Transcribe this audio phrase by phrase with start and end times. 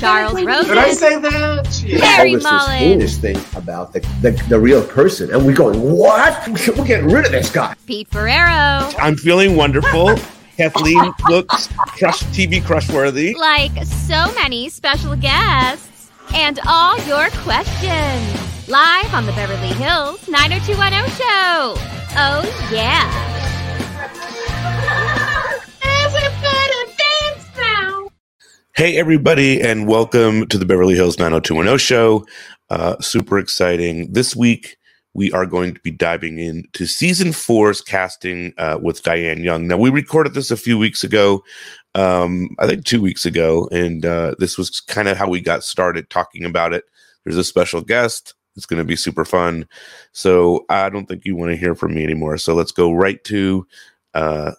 [0.00, 1.82] Charles Rosin, Did I say that?
[1.84, 2.04] Yeah.
[2.04, 5.54] Harry all this, this Mullins, heinous thing about the, the, the real person, and we're
[5.56, 6.46] going, what?
[6.76, 7.74] We're getting rid of this guy.
[7.86, 10.16] Pete Ferriero, I'm feeling wonderful.
[10.56, 13.34] Kathleen looks crush TV crushworthy.
[13.36, 18.68] like so many special guests, and all your questions.
[18.68, 21.74] Live on the Beverly Hills 90210 show.
[22.20, 23.37] Oh, yeah.
[28.78, 32.24] Hey, everybody, and welcome to the Beverly Hills 90210 show.
[32.70, 34.12] Uh, super exciting.
[34.12, 34.76] This week,
[35.14, 39.66] we are going to be diving into season four's casting uh, with Diane Young.
[39.66, 41.42] Now, we recorded this a few weeks ago,
[41.96, 45.64] um, I think two weeks ago, and uh, this was kind of how we got
[45.64, 46.84] started talking about it.
[47.24, 48.34] There's a special guest.
[48.54, 49.66] It's going to be super fun.
[50.12, 52.38] So, I don't think you want to hear from me anymore.
[52.38, 53.66] So, let's go right to
[54.14, 54.52] uh,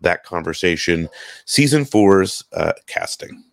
[0.00, 1.10] that conversation.
[1.44, 3.44] Season four's uh, casting.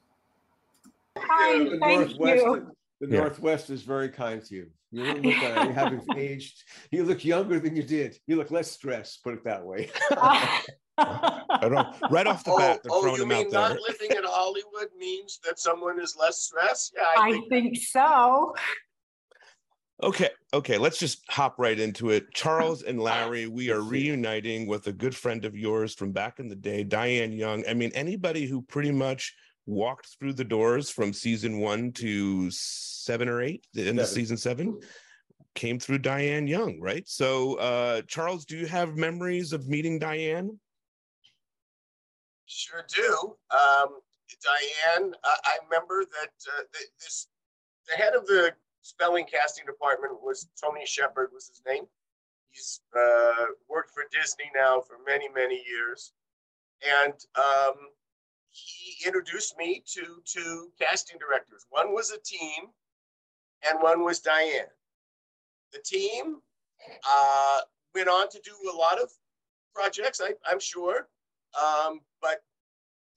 [1.18, 2.72] Yeah, the thank Northwest, you.
[3.02, 3.20] the Yeah.
[3.22, 4.68] Northwest is very kind to you.
[4.92, 6.64] You don't look uh, you haven't aged.
[6.92, 8.18] You look younger than you did.
[8.28, 9.24] You look less stressed.
[9.24, 9.90] Put it that way.
[10.96, 13.62] Right off, right off the Oh, bat, they're oh, throwing you him mean out there.
[13.70, 16.94] not living in Hollywood means that someone is less stressed?
[16.96, 17.50] Yeah, I, I think.
[17.50, 18.54] think so.
[20.04, 22.32] Okay, okay, let's just hop right into it.
[22.34, 26.48] Charles and Larry, we are reuniting with a good friend of yours from back in
[26.48, 27.64] the day, Diane Young.
[27.68, 29.34] I mean, anybody who pretty much
[29.66, 34.38] walked through the doors from season one to seven or eight, the end of season
[34.38, 34.80] seven,
[35.56, 37.08] came through Diane Young, right?
[37.08, 40.60] So, uh, Charles, do you have memories of meeting Diane?
[42.46, 43.36] Sure do.
[43.52, 44.00] Um,
[44.42, 47.28] Diane, I, I remember that uh, th- this
[47.90, 51.84] the head of the spelling casting department was Tony Shepherd was his name.
[52.52, 56.14] He's uh, worked for Disney now for many many years,
[57.04, 57.76] and um,
[58.54, 61.66] he introduced me to two casting directors.
[61.70, 62.70] One was a team,
[63.68, 64.70] and one was Diane.
[65.72, 66.38] The team
[67.10, 67.60] uh,
[67.96, 69.10] went on to do a lot of
[69.74, 71.08] projects, I, I'm sure.
[71.58, 72.44] Um, but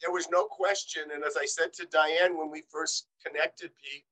[0.00, 1.04] there was no question.
[1.14, 4.04] And as I said to Diane when we first connected, Pete,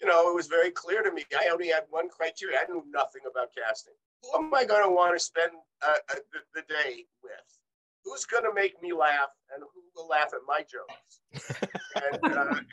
[0.00, 1.24] you know, it was very clear to me.
[1.36, 2.58] I only had one criteria.
[2.58, 3.94] I knew nothing about casting.
[4.22, 5.50] Who am I going to want to spend
[5.82, 7.57] uh, uh, the, the day with?
[8.04, 11.20] Who's going to make me laugh and who will laugh at my jokes?
[11.96, 12.66] and, uh, and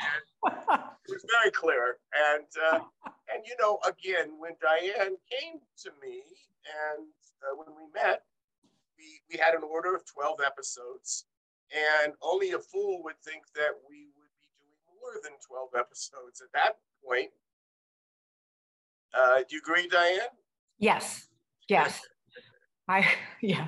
[1.08, 1.97] it was very clear.
[2.13, 2.80] And uh,
[3.34, 6.22] and you know, again, when Diane came to me
[6.66, 7.08] and
[7.44, 8.24] uh, when we met,
[8.97, 11.25] we we had an order of twelve episodes,
[11.74, 16.42] and only a fool would think that we would be doing more than twelve episodes
[16.42, 17.30] at that point.
[19.13, 20.31] Uh, do you agree, Diane?
[20.78, 21.28] Yes,
[21.68, 22.02] yes.
[22.88, 23.07] I,
[23.41, 23.68] yeah.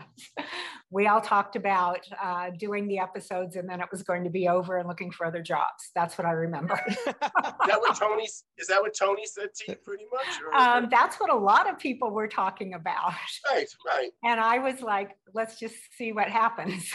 [0.90, 4.48] We all talked about uh, doing the episodes and then it was going to be
[4.48, 5.92] over and looking for other jobs.
[5.94, 6.80] That's what I remember.
[6.88, 8.24] Is that what Tony?
[8.58, 10.40] Is that what Tony said to you, pretty much?
[10.46, 13.14] Or um, that's what a lot of people were talking about.
[13.52, 14.12] right, right.
[14.24, 16.90] And I was like, let's just see what happens.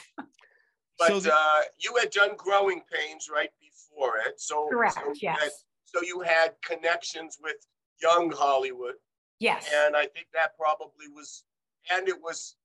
[0.99, 5.06] But So the- uh, you had done Growing Pains right before it, so Correct, So
[5.09, 5.41] you, yes.
[5.43, 5.50] had,
[5.84, 7.56] so you had connections with
[8.00, 8.94] young Hollywood,
[9.41, 11.44] Yes, and I think that probably was,
[11.90, 12.56] and it was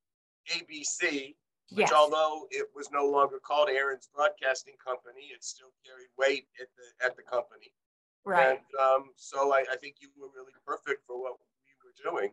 [0.54, 1.34] ABC,
[1.70, 6.46] which yes, although it was no longer called Aaron's Broadcasting Company, it still carried weight
[6.60, 7.72] at the at the company.
[8.24, 8.50] right.
[8.50, 12.32] And um, so I, I think you were really perfect for what we were doing,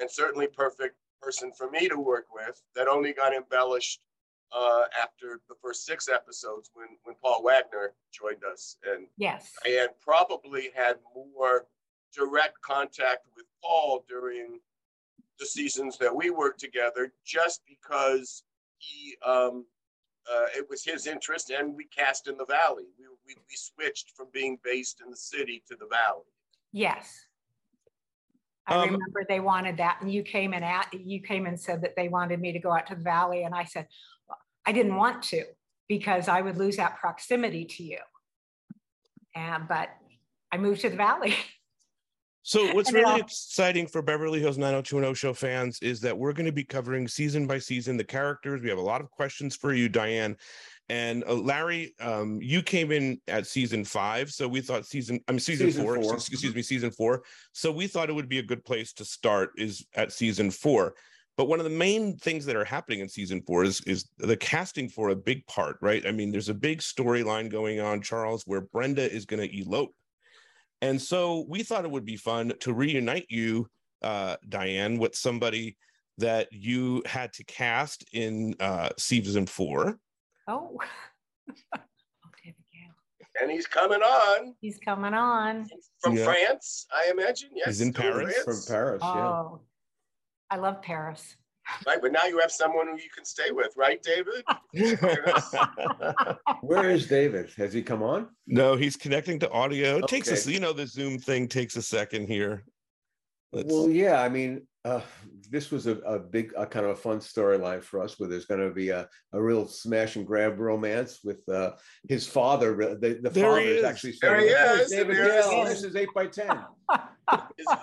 [0.00, 2.62] and certainly perfect person for me to work with.
[2.74, 4.00] That only got embellished
[4.52, 9.88] uh, after the first six episodes when when Paul Waigner joined us, and Yes, Diane
[10.00, 11.66] probably had more
[12.14, 14.60] direct contact with Paul during
[15.38, 18.44] the seasons that we worked together, just because
[18.78, 19.64] he um,
[20.32, 22.84] uh, it was his interest, and we cast in the valley.
[22.98, 26.24] We, we we switched from being based in the city to the valley.
[26.72, 27.26] yes.
[28.68, 31.82] I Um, remember they wanted that, and you came and at you came and said
[31.82, 33.86] that they wanted me to go out to the valley, and I said
[34.28, 35.44] "Well, I didn't want to
[35.88, 37.98] because I would lose that proximity to you.
[39.34, 39.90] And but
[40.50, 41.34] I moved to the valley.
[42.46, 46.16] So what's And it really all- exciting for Beverly Hills 90210 show fans is that
[46.16, 48.62] we're going to be covering season by season the characters.
[48.62, 50.36] We have a lot of questions for you, Diane.
[50.88, 55.40] And uh, Larry, um, you came in at season five, so we thought season I'm
[55.40, 56.14] season, Season four, four.
[56.14, 57.24] excuse me, season four.
[57.50, 60.94] So we thought it would be a good place to start is at season four.
[61.36, 64.36] But one of the main things that are happening in season four is is the
[64.36, 66.06] casting for a big part, right?
[66.06, 69.92] I mean, there's a big storyline going on, Charles, where Brenda is going to elope.
[70.82, 73.68] And so we thought it would be fun to reunite you,
[74.02, 75.76] uh, Diane, with somebody
[76.18, 79.98] that you had to cast in uh, season four.
[80.48, 80.78] Oh,
[81.48, 81.80] oh,
[82.42, 82.92] David Gail.
[83.40, 85.66] And he's coming on he's coming on.
[86.00, 86.24] from Yeah.
[86.24, 87.50] France, I imagine.
[87.54, 88.36] Yes, He's in from Paris.
[88.44, 89.28] From Paris, yeah.
[89.28, 89.60] Oh,
[90.50, 91.36] I love Paris.
[91.86, 94.44] Right, but now you have someone who you can stay with, right, David?
[96.60, 97.50] Where is David?
[97.56, 98.28] Has he come on?
[98.46, 99.98] no, he's connecting to audio.
[99.98, 102.64] It takes us, you know, the Zoom thing takes a second here.
[103.52, 105.00] Let's, Well, yeah, I mean, uh,
[105.50, 108.46] this was a, a big, a kind of a fun storyline for us where there's
[108.46, 111.72] going to be a, a real smash and grab romance with uh,
[112.08, 112.76] his father.
[112.76, 113.84] The, the There father he is is.
[113.84, 115.68] actually There he is, David there he is.
[115.68, 116.46] this is 8 by 10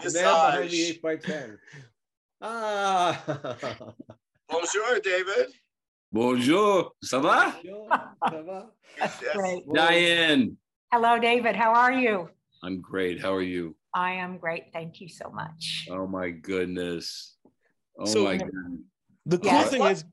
[0.01, 1.57] His The man behind the 8 by 10
[2.45, 3.23] Ah,
[4.49, 5.47] Bonjour, David.
[6.11, 7.55] Bonjour, ça va?
[8.29, 8.69] Ça va?
[8.99, 9.33] Yes, yes.
[9.35, 9.63] Great.
[9.73, 10.57] Diane,
[10.91, 11.55] Hello, David.
[11.55, 12.29] How are you?
[12.61, 13.21] I'm great.
[13.21, 13.75] How are you?
[13.95, 14.65] I am great.
[14.73, 15.87] Thank you so much.
[15.89, 17.37] Oh my goodness.
[17.97, 18.81] Oh So- my goodness.
[19.25, 19.69] the cool Yes.
[19.69, 19.91] thing What?
[19.93, 20.03] is,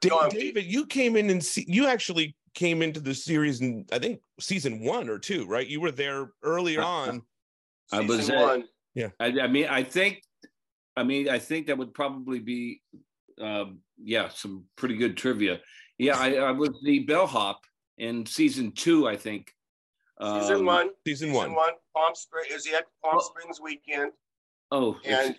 [0.00, 3.84] Da- Go David, you came in and see, you actually came into the series in
[3.92, 5.66] I think season one or two, right?
[5.66, 7.22] You were there earlier Uh, on.
[7.92, 8.64] I was Season at- one.
[9.20, 10.22] I, I mean, I think,
[10.98, 12.82] I mean, I think that would probably be,
[13.40, 15.60] um, yeah, some pretty good trivia.
[15.98, 17.60] Yeah, I, I was the bellhop
[17.98, 19.52] in season two, I think.
[20.20, 20.90] Season Um, one.
[21.06, 21.54] Season Season one.
[21.54, 21.72] one.
[21.96, 22.46] Palm Spring.
[22.50, 23.20] Is he at Palm.
[23.20, 24.10] Springs weekend?
[24.72, 25.36] Oh, And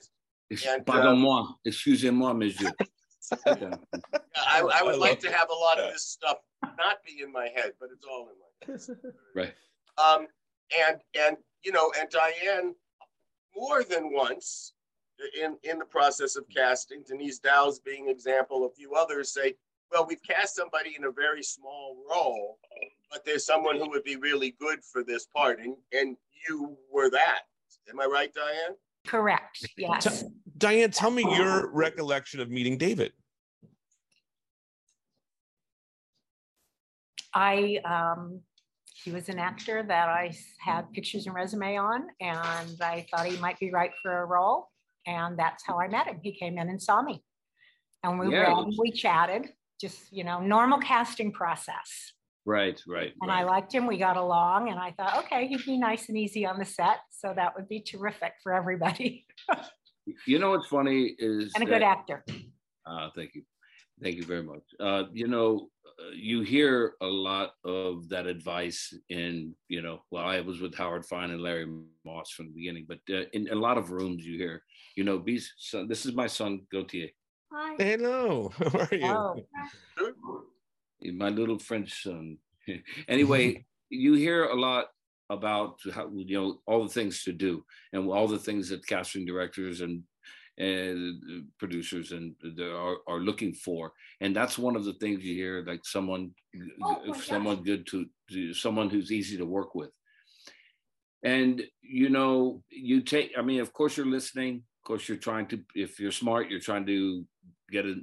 [0.51, 2.71] ex- and, pardon-moi, excusez-moi, monsieur.
[3.45, 3.75] yeah,
[4.35, 6.37] I, I I would love- like to have a lot of this stuff
[6.77, 8.81] not be in my head, but it's all in my head.
[9.35, 9.53] Right.
[9.97, 10.27] Um,
[10.87, 12.73] and and you know, and Diane,
[13.55, 14.73] more than once,
[15.39, 18.65] in in the process of casting, Denise Dowse being example.
[18.65, 19.55] A few others say,
[19.91, 22.59] well, we've cast somebody in a very small role,
[23.11, 26.17] but there's someone who would be really good for this part, and and
[26.47, 27.41] you were that.
[27.89, 28.75] Am I right, Diane?
[29.07, 29.65] Correct.
[29.77, 30.25] Yes.
[30.57, 33.13] Diane, tell me your recollection of meeting David.
[37.33, 38.41] I um,
[39.03, 43.37] he was an actor that I had pictures and resume on, and I thought he
[43.37, 44.68] might be right for a role,
[45.05, 46.19] and that's how I met him.
[46.21, 47.23] He came in and saw me,
[48.03, 48.53] and we Yeah.
[48.53, 52.13] read, we chatted, just you know, normal casting process.
[52.45, 53.85] Right, right, And I liked him.
[53.85, 56.99] We got along, and I thought, okay, he'd be nice and easy on the set,
[57.11, 59.27] so that would be terrific for everybody,
[60.25, 62.25] You know what's funny is and a good actor.
[62.85, 63.43] Uh, thank you.
[64.01, 64.63] Thank you very much.
[64.79, 70.25] Uh, you know, uh, you hear a lot of that advice in, you know, well,
[70.25, 71.67] I was with Howard Fine and Larry
[72.05, 74.63] Moss from the beginning, but uh, in a lot of rooms you hear,
[74.99, 77.07] you know, be son, this is my son Gautier,
[77.53, 77.75] Hi.
[77.79, 79.05] Hello, how are you?
[79.05, 80.43] Oh,
[81.13, 82.37] my little French son.
[83.07, 84.87] anyway, you hear a lot
[85.29, 89.25] about how, you know, all the things to do and all the things that casting
[89.25, 90.03] directors and
[90.57, 93.93] and producers and are, are looking for.
[94.19, 96.31] And that's one of the things you hear like someone
[96.83, 99.91] Oh uh, my someone good to, to someone who's easy to work with.
[101.23, 105.47] And you know you take i mean of course you're listening of course you're trying
[105.47, 107.25] to if you're smart you're trying to
[107.71, 107.95] get a,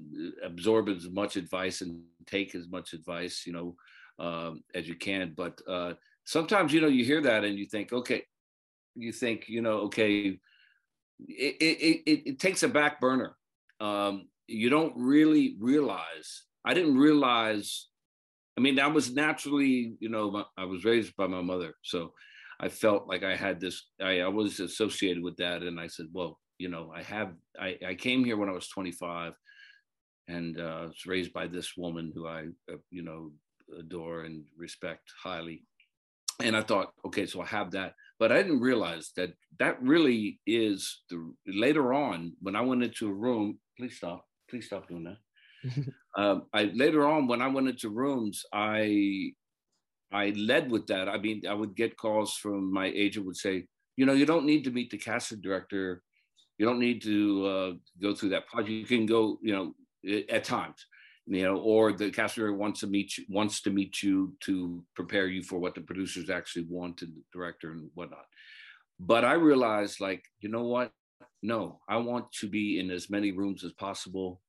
[0.45, 3.75] absorb as much advice and take as much advice you know
[4.19, 5.93] um, as you can but uh,
[6.25, 8.23] sometimes you know you hear that and you think okay
[8.95, 10.39] you think you know okay
[11.21, 13.37] it, it, it, it takes a back burner.
[13.81, 16.45] Um, you don't really realize.
[16.65, 17.89] I didn't realize.
[18.57, 22.13] I mean, I was naturally, you know, my, I was raised by my mother, so
[22.59, 23.89] I felt like I had this.
[24.01, 27.33] I, I was associated with that, and I said, well, you know, I have.
[27.59, 29.33] I, I came here when I was 25,
[30.29, 33.33] and uh, was raised by this woman who I, uh, you know,
[33.79, 35.65] adore and respect highly.
[36.41, 40.41] And I thought, okay, so I have that but I didn't realize that that really
[40.47, 43.59] is the later on when I went into a room.
[43.77, 44.25] Please stop.
[44.49, 45.93] Please stop doing that.
[46.17, 49.33] um, I later on when I went into rooms, I
[50.13, 51.09] I led with that.
[51.09, 54.47] I mean, I would get calls from my agent would say, you know, you don't
[54.47, 56.03] need to meet the casting director
[56.59, 58.71] You don't need to uh, go through that project.
[58.71, 59.75] You can go, you know,
[60.31, 60.87] at times,
[61.27, 65.27] you know, or the caster wants to meet you, wants to meet you to prepare
[65.27, 68.25] you for what the producers actually want and the director and whatnot.
[68.99, 70.93] But I realized, like, you know what?
[71.43, 74.41] No, I want to be in as many rooms as possible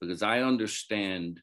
[0.00, 1.40] because I understand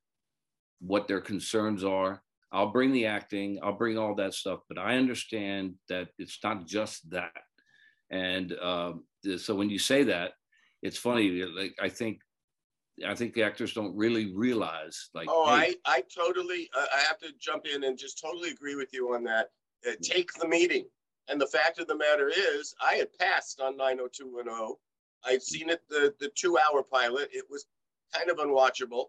[0.79, 2.21] what their concerns are.
[2.51, 6.67] I'll bring the acting, I'll bring all that stuff, but I understand that it's not
[6.67, 7.31] just that.
[8.13, 8.93] And uh,
[9.37, 10.33] so when you say that,
[10.83, 11.41] it's funny.
[11.43, 12.19] Like I think,
[13.07, 15.09] I think the actors don't really realize.
[15.15, 18.51] Like, oh, hey, I, I totally, uh, I have to jump in and just totally
[18.51, 19.47] agree with you on that.
[19.87, 20.85] Uh, take the meeting.
[21.27, 24.75] And the fact of the matter is, I had passed on 90210.
[25.25, 27.29] I'd seen it, the, the two hour pilot.
[27.31, 27.65] It was
[28.15, 29.05] kind of unwatchable.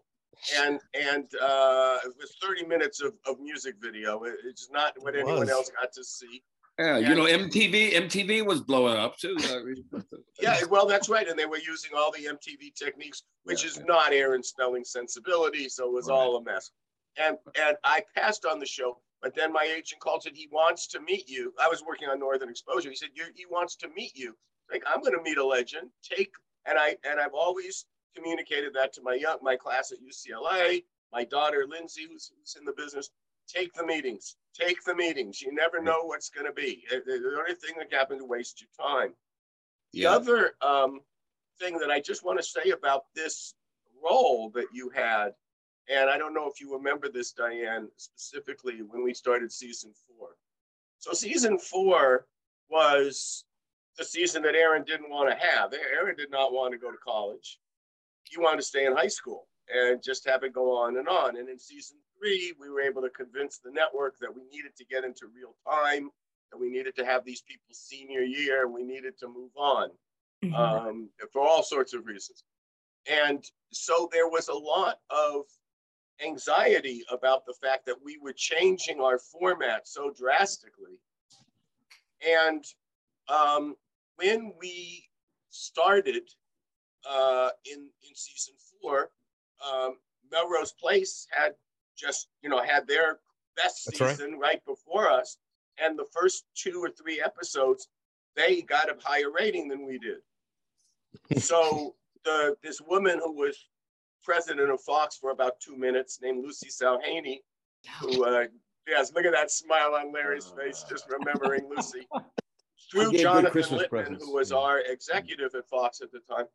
[0.57, 4.23] And and uh, it was 30 minutes of, of music video.
[4.23, 5.49] It- it's not what It anyone was.
[5.49, 6.41] else got to see.
[6.79, 9.37] Yeah, you know, MTV, MTV was blowing up too.
[10.41, 11.27] Yeah, well, that's right.
[11.27, 13.83] And they were using all the MTV techniques, which Yeah, is yeah.
[13.85, 15.69] not Aaron Spelling sensibility.
[15.69, 16.15] So it was Right.
[16.15, 16.71] all a mess.
[17.17, 20.87] And and I passed on the show, but then my agent called said he wants
[20.87, 21.53] to meet you.
[21.57, 22.89] I was working on Northern Exposure.
[22.89, 24.35] He said you he wants to meet you.
[24.69, 25.89] Like I'm going to meet a legend.
[26.03, 26.31] Take
[26.65, 30.83] and I and I've always communicated that to my young my class at UCLA.
[31.13, 33.09] My daughter Lindsay, who's, who's in the business,
[33.47, 34.35] take the meetings.
[34.53, 35.41] Take the meetings.
[35.41, 36.83] You never know what's going to be.
[36.89, 39.13] The the only thing that can happen to waste your time.
[39.93, 40.11] The Yeah.
[40.11, 41.01] other um,
[41.59, 43.55] thing that I just want to say about this
[44.03, 45.33] role that you had,
[45.89, 50.29] and I don't know if you remember this, Diane, specifically when we started season four.
[50.99, 52.27] So season four
[52.69, 53.45] was
[53.97, 55.73] the season that Aaron didn't want to have.
[55.73, 57.59] Aaron did not want to go to college.
[58.23, 61.37] He wanted to stay in high school and just have it go on and on.
[61.37, 64.85] And in season three, we were able to convince the network that we needed to
[64.85, 66.09] get into real time,
[66.51, 69.89] that we needed to have these people senior year, and we needed to move on
[70.55, 72.43] um, for all sorts of reasons.
[73.09, 75.43] And so there was a lot of
[76.25, 80.99] anxiety about the fact that we were changing our format so drastically.
[82.25, 82.63] And
[83.27, 83.75] um,
[84.15, 85.05] when we
[85.49, 86.23] started
[87.09, 89.11] uh, in in season four,
[89.71, 89.97] um,
[90.31, 91.53] Melrose Place had
[91.95, 93.19] just you know had their
[93.55, 94.61] best That's season right.
[94.65, 95.37] before us,
[95.79, 97.87] and the first two or three episodes
[98.35, 100.17] they got a higher rating than we did.
[101.41, 103.57] so the this woman who was
[104.23, 107.39] president of Fox for about two minutes, named Lucie Salhany,
[108.01, 108.45] who uh,
[108.87, 112.07] yes, look at that smile on Larry's face just remembering Lucie.
[112.91, 114.25] Through Jonathan Littman, presents.
[114.25, 114.57] who was Yeah.
[114.57, 116.45] our executive at Fox at the time,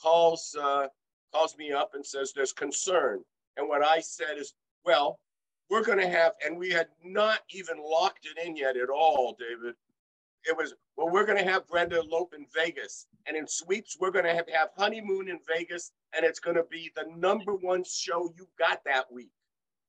[0.00, 0.86] calls uh,
[1.32, 3.22] calls me up and says there's concern.
[3.56, 4.54] And what I said is,
[4.88, 5.18] well,
[5.68, 9.36] we're going to have, and we had not even locked it in yet at all,
[9.38, 9.74] David.
[10.44, 13.06] It was, well, we're going to have Brenda elope in Vegas.
[13.26, 15.92] And in sweeps, we're going to have, have honeymoon in Vegas.
[16.16, 19.30] And it's going to be the number one show you got that week.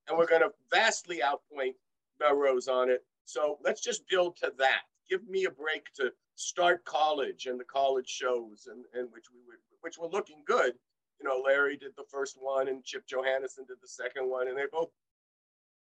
[0.10, 1.75] And we're going to vastly outpoint
[2.20, 3.06] Melrose on it.
[3.24, 4.82] So let's just build to that.
[5.10, 9.39] Give me a break to start college and the college shows, and, and which we
[9.48, 10.74] were, which were looking good.
[11.21, 14.57] You know, Larry did the first one, and Chip Johannessen did the second one, and
[14.57, 14.89] they both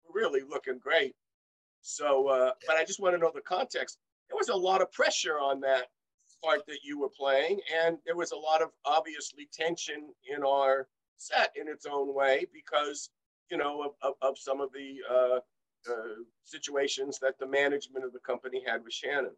[0.05, 1.14] were really looking great.
[1.83, 3.99] So, uh, but I just want to know the context.
[4.28, 5.87] There was a lot of pressure on that
[6.43, 10.88] part that you were playing, and there was a lot of obviously tension in our
[11.16, 13.11] set in its own way because
[13.50, 15.38] you know of, of, of some of the uh,
[15.90, 16.14] uh,
[16.45, 19.33] situations that the management of the company had with Shannon.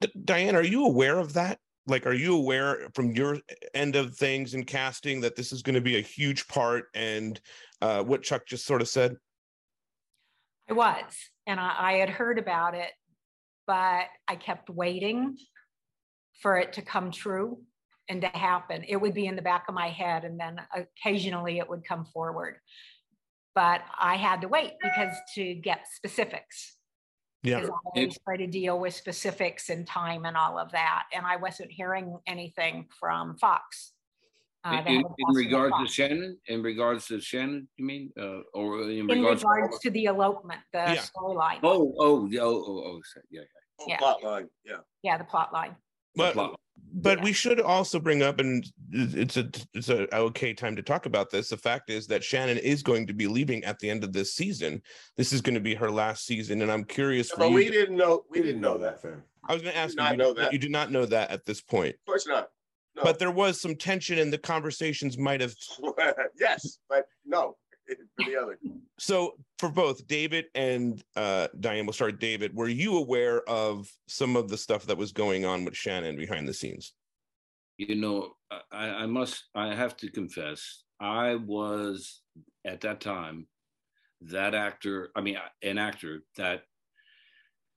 [0.00, 1.58] D- Diane, are you aware of that?
[1.90, 3.38] Like, are you aware from your
[3.74, 6.84] end of things in casting that this is going to be a huge part?
[6.94, 7.40] And
[7.82, 9.16] uh, what Chuck just sort of said.
[10.68, 11.04] I was,
[11.46, 12.90] and I, I had heard about it,
[13.66, 15.36] but I kept waiting
[16.40, 17.58] for it to come true
[18.08, 18.84] and to happen.
[18.86, 22.04] It would be in the back of my head, and then occasionally it would come
[22.04, 22.56] forward.
[23.54, 26.76] But I had to wait because to get specifics.
[27.42, 27.58] Yeah.
[27.60, 31.04] I always try to deal with specifics and time and all of that.
[31.14, 33.92] And I wasn't hearing anything from Fox.
[34.62, 35.86] Uh, in, in- haven't in passed it regards to.
[35.86, 39.42] Shannon, in regards to Shannon, you mean, uh, or in, in regards?
[39.42, 40.96] regards to the elopement, the Yeah.
[40.96, 41.60] storyline.
[41.62, 43.40] oh, oh, yeah, oh, oh, oh, so- yeah,
[43.78, 43.96] Whole Yeah.
[43.96, 44.76] plot line, yeah.
[45.02, 45.70] Yeah, the plot line.
[46.14, 46.24] yeah.
[46.26, 46.59] But, plot.
[46.92, 47.24] But Yeah.
[47.24, 51.30] we should also bring up, and it's a it's a okay time to talk about
[51.30, 51.48] this.
[51.50, 54.34] The fact is that Shannon is going to be leaving at the end of this
[54.34, 54.82] season.
[55.16, 57.30] This is going to be her last season, and I'm curious.
[57.30, 58.24] For but we to- didn't know.
[58.30, 59.22] We didn't know that, fam.
[59.48, 60.04] I was going to ask you.
[60.04, 60.52] you know that.
[60.52, 62.50] You did not know that at this point, Of course not.
[62.96, 63.02] No.
[63.04, 65.54] but there was some tension, and the conversations might have
[66.38, 67.56] yes, but no,
[68.16, 68.58] for the other.
[68.98, 72.54] so for both David and uh, Diane, we'll start David.
[72.54, 76.48] Were you aware of some of the stuff that was going on with Shannon behind
[76.48, 76.92] the scenes?
[77.88, 78.32] you know,
[78.70, 82.20] I, I must, I have to confess, I was
[82.66, 83.46] at that time
[84.20, 86.62] that actor, I mean, an actor that,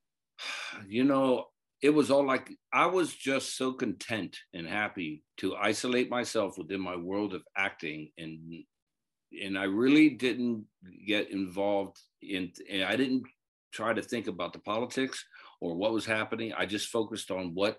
[0.89, 1.45] you know,
[1.81, 6.81] it was all like I was just so content and happy to isolate myself within
[6.81, 8.63] my world of acting and
[9.41, 10.65] and I really didn't
[11.07, 13.23] get involved in and I didn't
[13.71, 15.23] try to think about the politics
[15.59, 16.53] or what was happening.
[16.53, 17.77] I just focused on what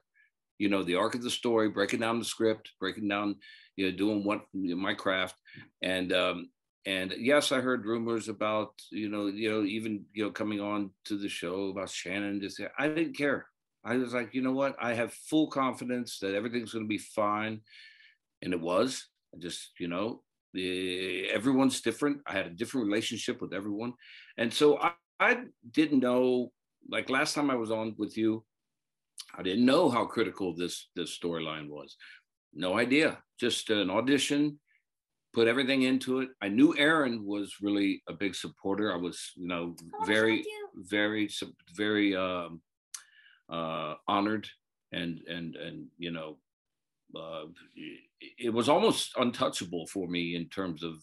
[0.58, 3.36] you know the arc of the story, breaking down the script, breaking down
[3.76, 5.36] you know doing what you know, my craft
[5.82, 6.48] and um
[6.86, 10.90] and yes, I heard rumors about you know you know even you know coming on
[11.06, 12.40] to the show about Shannon.
[12.40, 13.46] Just I didn't care.
[13.84, 14.76] I was like, you know what?
[14.80, 17.60] I have full confidence that everything's going to be fine,
[18.42, 19.06] and it was.
[19.34, 20.22] I just you know
[20.56, 22.20] everyone's different.
[22.26, 23.94] I had a different relationship with everyone,
[24.38, 26.52] and so I, I didn't know.
[26.88, 28.44] Like last time I was on with you,
[29.36, 31.96] I didn't know how critical this this storyline was.
[32.52, 33.18] No idea.
[33.38, 34.58] Just an audition
[35.34, 36.30] put everything into it.
[36.40, 38.92] I knew Aaron was really a big supporter.
[38.92, 39.74] I was, you know,
[40.06, 40.44] very,
[40.76, 41.28] very,
[41.76, 42.62] very um,
[43.50, 44.48] uh, honored
[44.92, 46.38] and and and you know,
[47.16, 47.46] uh,
[48.38, 50.94] it was almost untouchable for me in terms of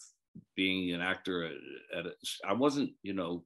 [0.55, 1.45] being an actor.
[1.45, 2.11] At, at a,
[2.47, 3.43] I wasn't, you know,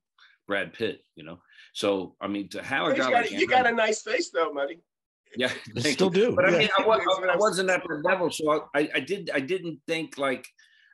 [0.47, 1.39] Brad Pitt, you know.
[1.73, 4.79] So I mean, to have a guy, got, you got a nice face though, Muddy.
[5.37, 6.33] Yeah, still do.
[6.33, 9.29] But I mean, I, was, I wasn't at the level, so I, I did.
[9.33, 10.47] I didn't think like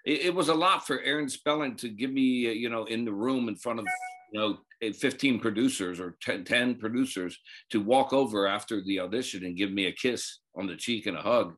[0.05, 3.05] it, it, was a lot for Aaron Spelling to give me, uh, you know, in
[3.05, 3.85] the room in front of,
[4.31, 4.57] you know,
[4.93, 7.37] 15 producers or 10, 10, producers
[7.69, 11.17] to walk over after the audition and give me a kiss on the cheek and
[11.17, 11.55] a hug.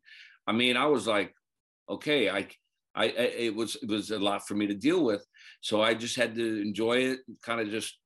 [0.48, 1.34] I mean, I was like,
[1.90, 2.48] okay, I,
[2.96, 5.26] I, it was, it was a lot for me to deal with.
[5.62, 7.98] So I just had to enjoy it, kind of just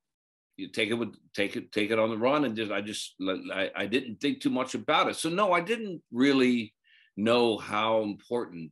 [0.57, 3.15] you take it with take it take it on the run and just i just
[3.53, 6.73] I, I didn't think too much about it so no i didn't really
[7.15, 8.71] know how important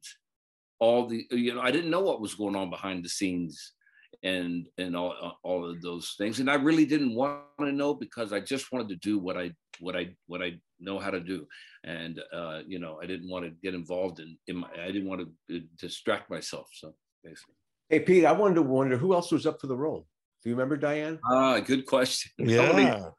[0.80, 3.74] all the you know i didn't know what was going on behind the scenes
[4.24, 8.34] and and all all of those things and i really didn't want to know because
[8.34, 11.48] i just wanted to do what i what i what i know how to do
[11.84, 15.08] and uh you know i didn't want to get involved in, in my, i didn't
[15.08, 17.56] want to uh, distract myself so basically
[17.90, 20.06] hey pete i wanted to wonder who else was up for the role
[20.44, 23.10] do you remember diane ah good question yeah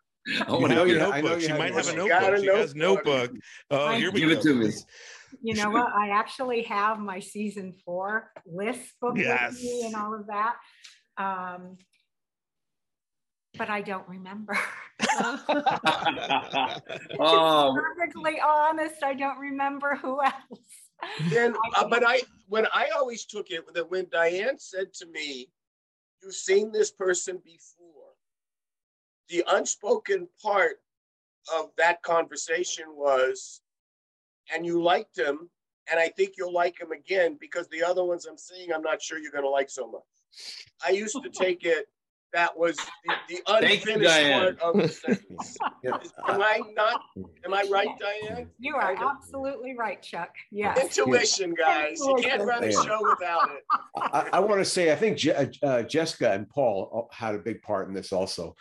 [0.49, 1.41] Oh, you know your notebook.
[1.41, 2.39] She might have a notebook.
[2.41, 3.31] She has notebook.
[3.71, 4.37] Oh, here we Give go.
[4.37, 4.73] it to me.
[5.41, 5.93] You know what?
[5.93, 9.53] I actually have my season four list book Yes.
[9.53, 10.57] with me and all of that.
[11.17, 11.79] Um,
[13.59, 14.59] but I don't remember.
[17.21, 20.35] oh, Perfectly honest, I don't remember who else.
[21.31, 25.51] Then, uh, but I, when I always took it, that when Diane said to me,
[26.23, 28.15] "You've seen this person before,"
[29.29, 30.81] the unspoken part
[31.55, 33.61] of that conversation was,
[34.53, 35.51] "And you liked him,
[35.91, 39.03] and I think you'll like him again because the other ones I'm seeing, I'm not
[39.03, 40.03] sure you're going to like so much."
[40.85, 41.89] I used to take it
[42.37, 44.57] that was the, the Thank you, unfinished Diane.
[44.57, 45.57] part of the sentence.
[45.83, 45.99] Yeah.
[46.29, 47.01] Am I not?
[47.45, 48.49] Am I right, Diane?
[48.59, 50.31] You are absolutely right, Chuck.
[50.51, 50.99] Yes.
[50.99, 51.99] Intuition, guys.
[52.01, 53.65] You can't run a show without it.
[53.97, 57.63] I, I want to say, I think Je- uh, Jessica and Paul had a big
[57.63, 58.57] part in this also,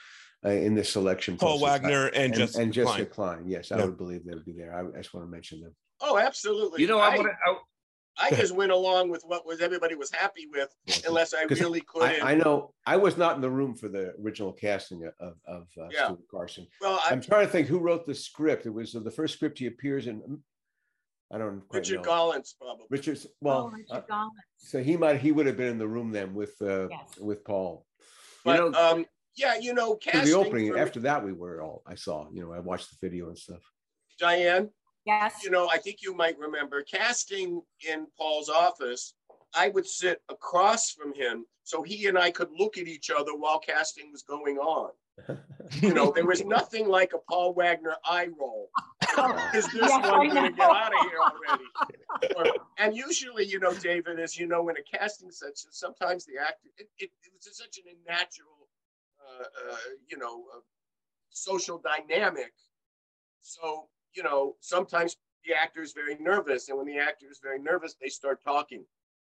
[0.45, 1.35] uh, in this selection.
[1.37, 1.81] Paul process.
[1.81, 3.37] Waigner and Jessica and Jessica Klein.
[3.37, 3.49] Klein.
[3.49, 3.85] Yes, I Yeah.
[3.85, 4.75] would believe they would be there.
[4.75, 5.75] I, I just want to mention them.
[6.01, 6.81] Oh, absolutely.
[6.81, 7.55] you know, I, I, want to.
[8.17, 10.69] I just went along with what was everybody was happy with,
[11.07, 12.23] unless I really couldn't.
[12.23, 15.67] I, I know I was not in the room for the original casting of of
[15.79, 16.05] uh, Yeah.
[16.05, 16.67] Stuart Carson.
[16.81, 18.65] well, I, I'm trying to think who wrote the script.
[18.65, 20.21] It was uh, the first script he appears in.
[21.33, 22.11] I don't quite Richard know.
[22.11, 22.85] Gollance, probably.
[22.89, 24.29] Richard's Oh, well, Richard uh, Gollance.
[24.57, 27.17] so he might he would have been in the room then with uh, Yes.
[27.19, 27.85] with Paul.
[28.43, 30.71] But You know- um, yeah, you know, For casting the opening.
[30.71, 32.27] for After that, we were all I saw.
[32.31, 33.59] You know, I watched the video and stuff.
[34.17, 34.69] Diane.
[35.05, 35.43] Yes.
[35.43, 39.13] You know, I think you might remember casting in Paul's office.
[39.53, 43.35] I would sit across from him so he and I could look at each other
[43.35, 44.91] while casting was going on.
[45.81, 48.69] You know, there was nothing like a Paul Waigner eye roll.
[49.55, 51.63] Is this Yes, one going to get out of here already?
[52.35, 56.33] Or- and usually, you know, David, as you know, in a casting session, sometimes the
[56.39, 58.67] actor, it, it, it was such an unnatural,
[59.19, 60.59] uh, uh, you know, uh,
[61.29, 62.53] social dynamic.
[63.41, 66.69] So, you know, sometimes the actor is very nervous.
[66.69, 68.83] And when the actor is very nervous, they start talking.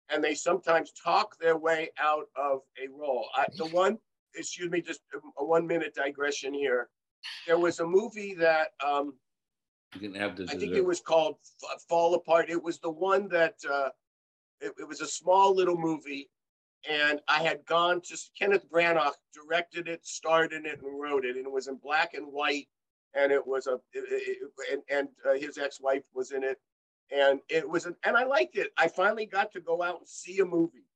[0.09, 3.27] And they sometimes talk their way out of a role.
[3.35, 3.97] I, the one,
[4.35, 6.89] excuse me, just a, one minute digression here.
[7.45, 9.13] There was a movie that um,
[9.93, 10.49] You can have this.
[10.49, 12.49] I think it was called F- Fall Apart.
[12.49, 13.89] It was the one that uh,
[14.61, 16.29] it, it was a small little movie,
[16.89, 21.35] and I had gone to Kenneth Branagh directed it, starred in it, and wrote it,
[21.35, 22.67] and it was in black and white,
[23.13, 26.59] and it was a it- it- and and uh, his ex-wife was in it,
[27.11, 28.71] and it was, an, and I liked it.
[28.77, 30.87] I finally got to go out and see a movie,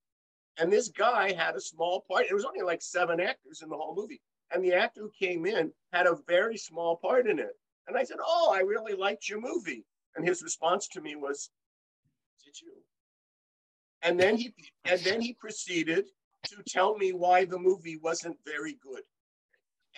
[0.58, 2.26] and this guy had a small part.
[2.30, 4.22] It was only like seven actors in the whole movie,
[4.52, 7.58] and the actor who came in had a very small part in it.
[7.88, 11.50] And I said, "Oh, I really liked your movie." And his response to me was,
[12.46, 12.74] "Did you?"
[14.04, 14.54] And then he
[14.86, 16.06] and then he proceeded
[16.48, 19.04] to tell me why the movie wasn't very good.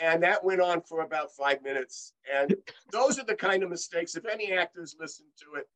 [0.01, 2.13] And that went on for about five minutes.
[2.33, 2.55] And
[2.91, 5.67] those are the kind of mistakes, if any actors listen to it,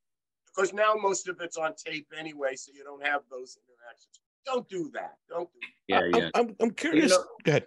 [0.46, 4.20] because now most of it's on tape anyway, so you don't have those interactions.
[4.46, 5.16] Don't do that.
[5.30, 6.30] Don't do Yeah, I- yeah.
[6.36, 7.12] I'm, I'm curious.
[7.12, 7.66] know- Go ahead.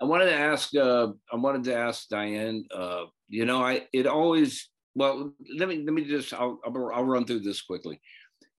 [0.00, 0.74] I wanted to ask.
[0.74, 2.64] Uh, I wanted to ask Diane.
[2.74, 4.68] Uh, you know, I it always.
[4.96, 6.34] Well, let me let me just.
[6.34, 8.00] I'll I'll, I'll run through this quickly.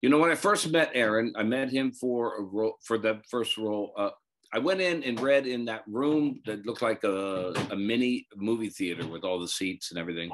[0.02, 3.22] You know, when I first met Aaron, I met him for a role for the
[3.30, 3.92] first role.
[3.98, 4.12] Uh,
[4.54, 8.70] I went in and read in that room that looked like a, a mini movie
[8.70, 10.30] theater with all the seats and everything.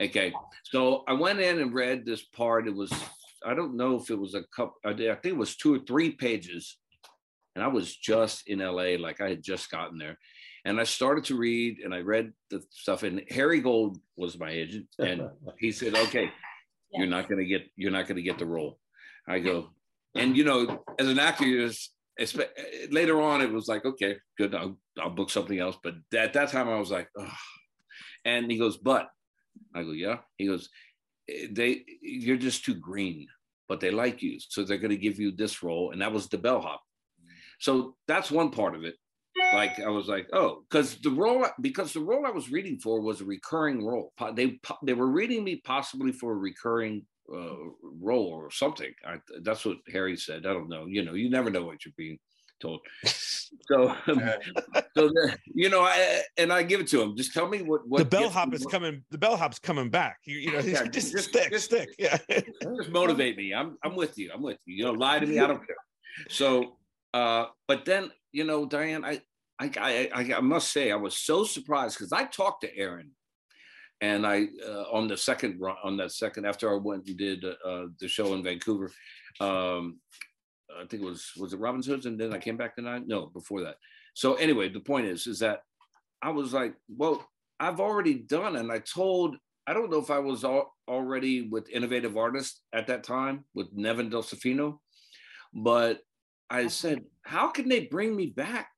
[0.00, 0.32] Okay,
[0.64, 2.68] so I went in and read this part.
[2.68, 2.92] It was
[3.44, 4.74] I don't know if it was a couple.
[4.84, 6.76] I think it was two or three pages,
[7.54, 10.18] and I was just in LA, like I had just gotten there.
[10.66, 13.02] And I started to read and I read the stuff.
[13.02, 15.22] And Harry Gold was my agent, and
[15.58, 16.30] he said, "Okay,
[16.92, 18.78] you're not gonna get you're not gonna get the role."
[19.26, 19.70] I go,
[20.14, 21.99] and you know, as an actor, you just espe-
[22.90, 25.76] later on it was like, okay, good, I'll, I'll book something else.
[25.82, 27.08] But at that time, I was like,
[28.24, 29.08] and he goes, but
[29.74, 30.18] I go, yeah.
[30.36, 30.68] He goes,
[31.28, 33.26] "Eh, they you're just too green,
[33.68, 36.38] but they like you, so they're gonna give you this role, and that was the
[36.38, 36.82] bellhop.
[37.58, 38.96] So that's one part of it.
[39.52, 43.00] Like I was like, oh, because the role because the role I was reading for
[43.00, 44.12] was a recurring role.
[44.34, 48.92] They they were reading me possibly for a recurring uh, role or something.
[49.06, 50.46] I, that's what Harry said.
[50.46, 50.86] I don't know.
[50.86, 52.18] You know, you never know what you're being
[52.60, 52.80] told.
[53.68, 57.16] So, so the, you know, I, and I give it to him.
[57.16, 59.02] Just tell me what what the gets bellhop is coming.
[59.10, 60.18] The bellhop's coming back.
[60.24, 61.88] You, you know, Yeah, just, just- stick, just- stick.
[61.98, 62.16] Yeah.
[62.30, 63.52] just motivate me.
[63.52, 64.30] I'm I'm with you.
[64.32, 64.76] I'm with you.
[64.76, 65.40] You know, lie to me.
[65.40, 65.76] I don't care.
[66.28, 66.76] So,
[67.12, 69.20] uh, but then you know, Diane, I
[69.58, 73.10] I I, I, I must say I was so surprised because I talked to Aaron,
[74.00, 77.44] and I uh, on the second run on that second after I went and did
[77.44, 78.90] uh, the show in Vancouver.
[79.40, 79.98] Um,
[80.78, 83.02] I think it was was it Robin's Hoods, and then I came back tonight.
[83.06, 83.76] No, before that.
[84.14, 85.60] So anyway, the point is, is that
[86.22, 87.26] I was like, well,
[87.58, 89.36] I've already done, and I told.
[89.66, 93.68] I don't know if I was al- already with Innovative Artists at that time with
[93.72, 94.78] Nevin Dolcefino,
[95.54, 96.00] but
[96.48, 98.70] I said, how can they bring me back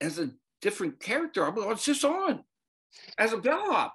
[0.00, 0.30] as a
[0.60, 1.44] different character?
[1.44, 2.42] I was just on
[3.16, 3.94] as a bellhop.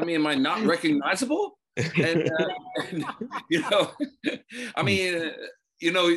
[0.00, 1.58] I mean, am I not recognizable?
[1.76, 2.48] And, uh,
[2.90, 3.04] and,
[3.50, 3.90] you know,
[4.74, 5.30] I mean, uh,
[5.80, 6.14] you know,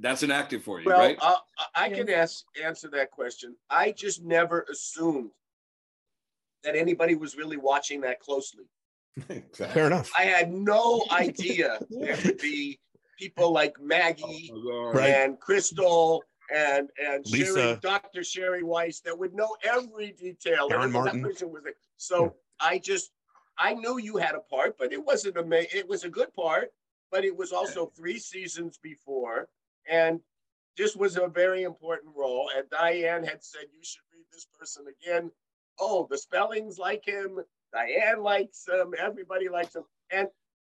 [0.00, 1.18] that's an actor for you, Well, right?
[1.20, 1.34] uh,
[1.74, 3.56] I can ask, answer that question.
[3.70, 5.30] I just never assumed
[6.64, 8.64] that anybody was really watching that closely.
[9.54, 10.10] Fair enough.
[10.16, 12.78] I had no idea there would be
[13.18, 15.10] people like Maggie Right.
[15.10, 16.22] and Crystal
[16.54, 17.54] and and Lisa.
[17.54, 18.24] Sherry, Dr.
[18.24, 20.68] Sherry Weiss that would know every detail.
[20.70, 21.22] Aaron Everything that Martin.
[21.22, 21.74] person was there.
[21.96, 23.10] So I just
[23.58, 26.32] I knew you had a part, but it wasn't a ma- it was a good
[26.34, 26.70] part,
[27.10, 29.48] but it was also three seasons before,
[29.88, 30.20] and
[30.76, 32.50] this was a very important role.
[32.56, 35.30] And Diane had said you should read this person again.
[35.80, 37.40] Oh, the spellings like him.
[37.72, 38.94] Diane likes him.
[38.98, 39.84] Everybody likes him.
[40.10, 40.28] And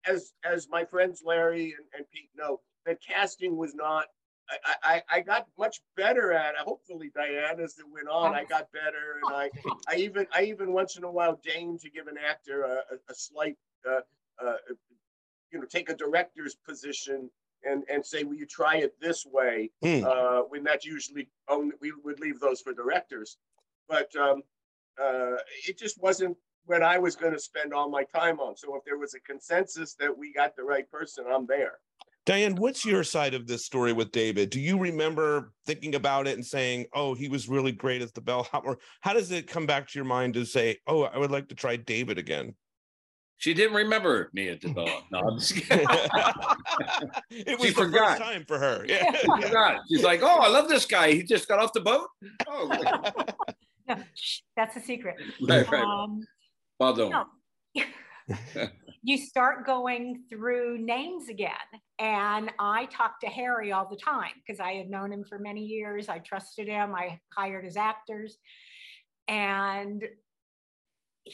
[0.05, 4.05] as as my friends Larry and, and Pete know, the casting was not.
[4.49, 6.61] I, I, I got much better at it.
[6.61, 9.49] Hopefully, Diane, as it went on, I got better, and I
[9.87, 12.97] I even I even once in a while deigned to give an actor a, a,
[13.09, 13.57] a slight,
[13.89, 14.01] uh,
[14.43, 14.53] uh,
[15.51, 17.29] you know, take a director's position
[17.63, 19.71] and and say, will you try it this way?
[19.81, 20.03] Hmm.
[20.05, 23.37] Uh, when that's usually only, we would leave those for directors,
[23.89, 24.43] but um,
[25.01, 28.55] uh, it just wasn't what I was going to spend all my time on.
[28.55, 31.79] So if there was a consensus that we got the right person, I'm there.
[32.25, 34.49] Diane, what's your side of this story with David?
[34.49, 38.21] Do you remember thinking about it and saying, "Oh, he was really great as the
[38.21, 41.29] bellhop," or how does it come back to your mind to say, "Oh, I would
[41.31, 42.55] like to try David again"?
[43.37, 45.03] She didn't remember me at the bell.
[45.11, 45.85] No, I'm just kidding.
[47.29, 48.17] it was She the forgot.
[48.17, 48.85] first time for her.
[48.87, 49.11] Yeah.
[49.11, 49.81] She forgot.
[49.89, 51.11] She's like, oh, I love this guy.
[51.11, 52.07] He just got off the boat.
[52.47, 52.67] Oh,
[53.87, 55.15] No, shh, that's a secret.
[55.47, 55.83] right, right.
[55.83, 56.25] Um,
[56.79, 57.09] Pardon.
[57.11, 57.25] no.
[59.03, 61.51] you start going through names again.
[61.99, 65.63] And I talked to Harry all the time because I had known him for many
[65.63, 66.09] years.
[66.09, 66.95] I trusted him.
[66.95, 68.37] I hired his actors.
[69.27, 70.03] And
[71.23, 71.33] he-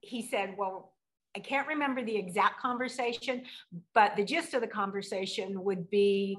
[0.00, 0.94] he said, Well,
[1.36, 3.44] I can't remember the exact conversation,
[3.94, 6.38] but the gist of the conversation would be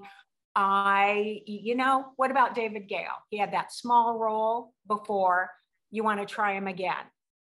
[0.55, 3.11] I, you know, what about David Gail?
[3.29, 5.51] He had that small role before.
[5.91, 7.05] You want to try him again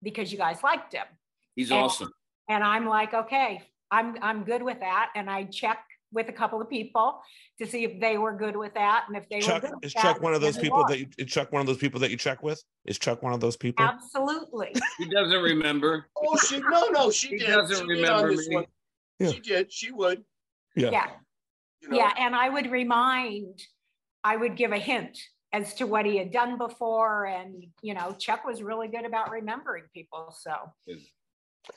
[0.02, 1.04] because you guys liked him.
[1.57, 2.11] He's And- awesome.
[2.48, 5.78] And I'm like, okay, I'm I'm good with that, and I check
[6.12, 7.20] with a couple of people
[7.59, 9.85] to see if they were good with that, and if they Chuck were good with
[9.87, 12.00] is that, Chuck one of those people that you is Chuck one of those people
[12.00, 12.62] that you check with?
[12.85, 13.85] Is Chuck one of those people?
[13.85, 14.74] absolutely.
[14.98, 16.07] He doesn't remember.
[16.16, 17.48] Oh, she no, no, she He did.
[17.48, 18.54] doesn't she did on remember this me.
[18.57, 18.66] one.
[19.18, 19.30] Yeah.
[19.33, 19.72] She did.
[19.72, 20.24] She would.
[20.76, 20.90] Yeah.
[20.90, 21.07] yeah.
[21.83, 21.96] You know.
[21.96, 23.61] Yeah, and I would remind,
[24.22, 25.18] I would give a hint
[25.52, 29.30] as to what he had done before, and you know, Chuck was really good about
[29.30, 30.35] remembering people.
[30.37, 30.52] So
[30.87, 31.00] Good.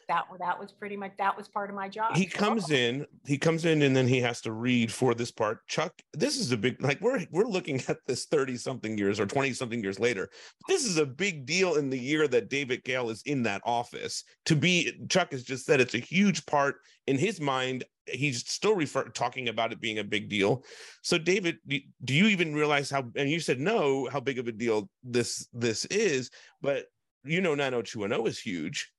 [0.08, 2.16] That that was pretty much that was part of my job.
[2.16, 5.66] he comes in he comes in and then he has to read for this part.
[5.68, 9.26] Chuck this is a big like we're we're looking at this 30 something years or
[9.26, 10.30] 20 something years later.
[10.68, 14.24] This is a big deal in the year that david gail is in that office.
[14.46, 17.84] To be chuck has just said it's a huge part in his mind.
[18.06, 20.64] He's still refer talking about it being a big deal.
[21.02, 24.48] So david do, do you even realize how and you said no how big of
[24.48, 26.30] a deal this this is
[26.62, 26.86] but
[27.24, 28.92] you know 90210 is huge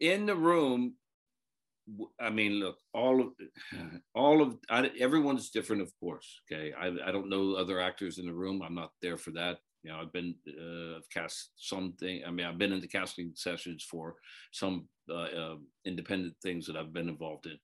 [0.00, 0.94] in the room
[2.20, 3.28] I mean look all of
[4.14, 6.72] all of I, everyone's different of course okay?
[6.72, 8.62] I, I don't know other actors in the room.
[8.62, 9.58] I'm not there for that.
[9.82, 13.86] You know i've been uh cast something i mean i've been in the casting sessions
[13.88, 14.16] for
[14.52, 15.56] some uh, uh,
[15.86, 17.58] independent things that i've been involved in.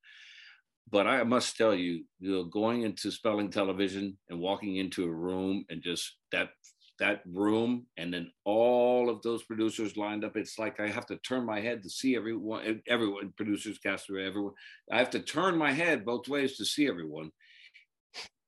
[0.91, 5.13] But i must tell you you know going into spelling television and walking into a
[5.13, 6.51] room and just that
[6.99, 10.37] that room and then all of those producers lined up.
[10.37, 14.53] It's like i have to turn my head to see everyone everyone producers cast everyone.
[14.93, 17.31] I have to turn my head both ways to see everyone.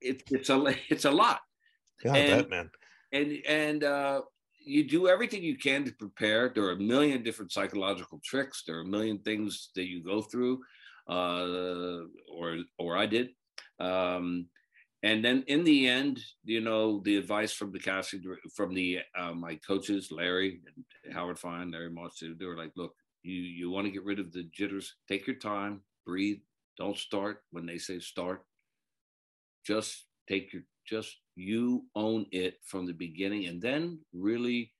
[0.01, 1.41] It, it's a it's a lot.
[2.05, 2.71] Yeah And- bet, man.
[3.13, 4.21] and and uh
[4.69, 6.51] you do everything you can to prepare.
[6.53, 8.65] There are a million different psychological tricks.
[8.67, 10.61] There are a million things that you go through
[11.09, 11.99] uh
[12.33, 13.31] or or i did.
[13.81, 14.47] Um
[15.07, 18.23] and then in the end you know the advice from the casting
[18.55, 22.95] from the uh, my coaches larry and howard fine larry moss they were like look
[23.27, 24.95] you you want to get rid of the jitters.
[25.09, 26.39] Take your time breathe.
[26.79, 27.43] Don't start.
[27.51, 28.45] When they say start
[29.67, 34.73] just take your just you own it from the beginning and then really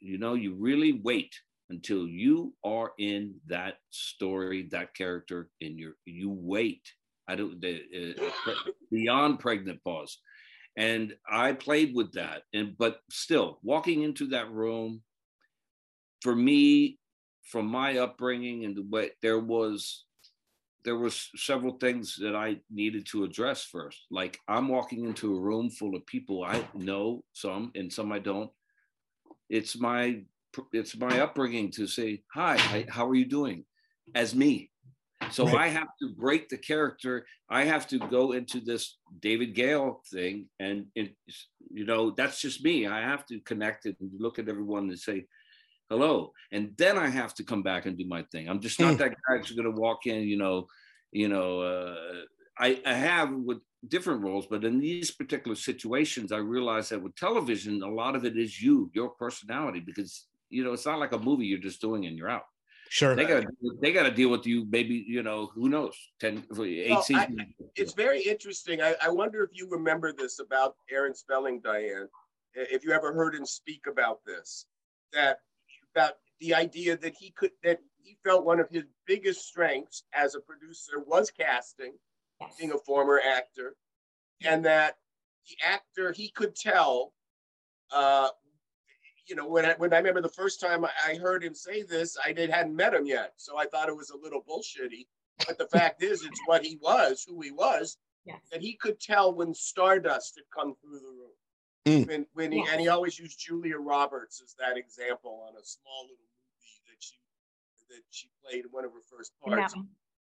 [0.00, 1.32] you know you really wait
[1.70, 6.82] until you are in that story that character in your you wait
[7.28, 8.52] i don't the, uh,
[8.90, 10.18] beyond pregnant pause
[10.76, 15.02] and i played with that and but still walking into that room
[16.22, 16.98] for me
[17.44, 20.04] from my upbringing and the way there was
[20.84, 24.06] there was several things that I needed to address first.
[24.10, 28.20] Like I'm walking into a room full of people I know some and some I
[28.20, 28.50] don't.
[29.50, 30.22] It's my
[30.72, 33.64] it's my upbringing to say hi, hi how are you doing,
[34.14, 34.67] as me.
[35.30, 35.54] So Right.
[35.54, 37.26] I have to break the character.
[37.48, 41.16] I have to go into this David Gail thing, and it,
[41.70, 42.86] you know that's just me.
[42.86, 45.26] I have to connect it and look at everyone and say,
[45.88, 48.96] hello and then i have to come back and do my thing i'm just not
[48.96, 48.98] Hmm.
[48.98, 50.66] that guy who's going to walk in you know
[51.12, 52.22] you know uh,
[52.58, 57.14] I, I have with different roles but in these particular situations i realize that with
[57.16, 61.12] television a lot of it is you your personality because you know it's not like
[61.12, 62.44] a movie you're just doing and you're out
[62.88, 63.48] sure they got to
[63.80, 67.02] they got to deal with you maybe you know who knows 10 eight Well, I-
[67.02, 67.40] seasons
[67.76, 68.80] It's very interesting.
[68.82, 72.08] I, I wonder if you remember this about Aaron Spelling, Diane.
[72.54, 74.66] If you ever heard him speak about this,
[75.12, 75.40] that
[75.94, 80.34] about the idea that he could that he felt one of his biggest strengths as
[80.34, 81.92] a producer was casting,
[82.40, 82.56] Yes.
[82.58, 83.76] being a former actor,
[84.44, 84.96] and that
[85.48, 87.12] the actor he could tell.
[87.90, 88.28] Uh,
[89.28, 91.82] you know, when I, when I remember the first time I- I heard him say
[91.82, 95.06] this, I did, hadn't met him yet, so I thought it was a little bullshitty.
[95.46, 98.40] But the fact is, it's what he was, who he was, Yes.
[98.50, 101.32] that he could tell when stardust had come through the room.
[101.86, 102.08] Mm.
[102.08, 102.68] When, when he, Yes.
[102.72, 106.96] and he always used Julia Roberts as that example on a small little movie that
[106.98, 107.14] she
[107.90, 109.74] that she played in one of her first in that, parts.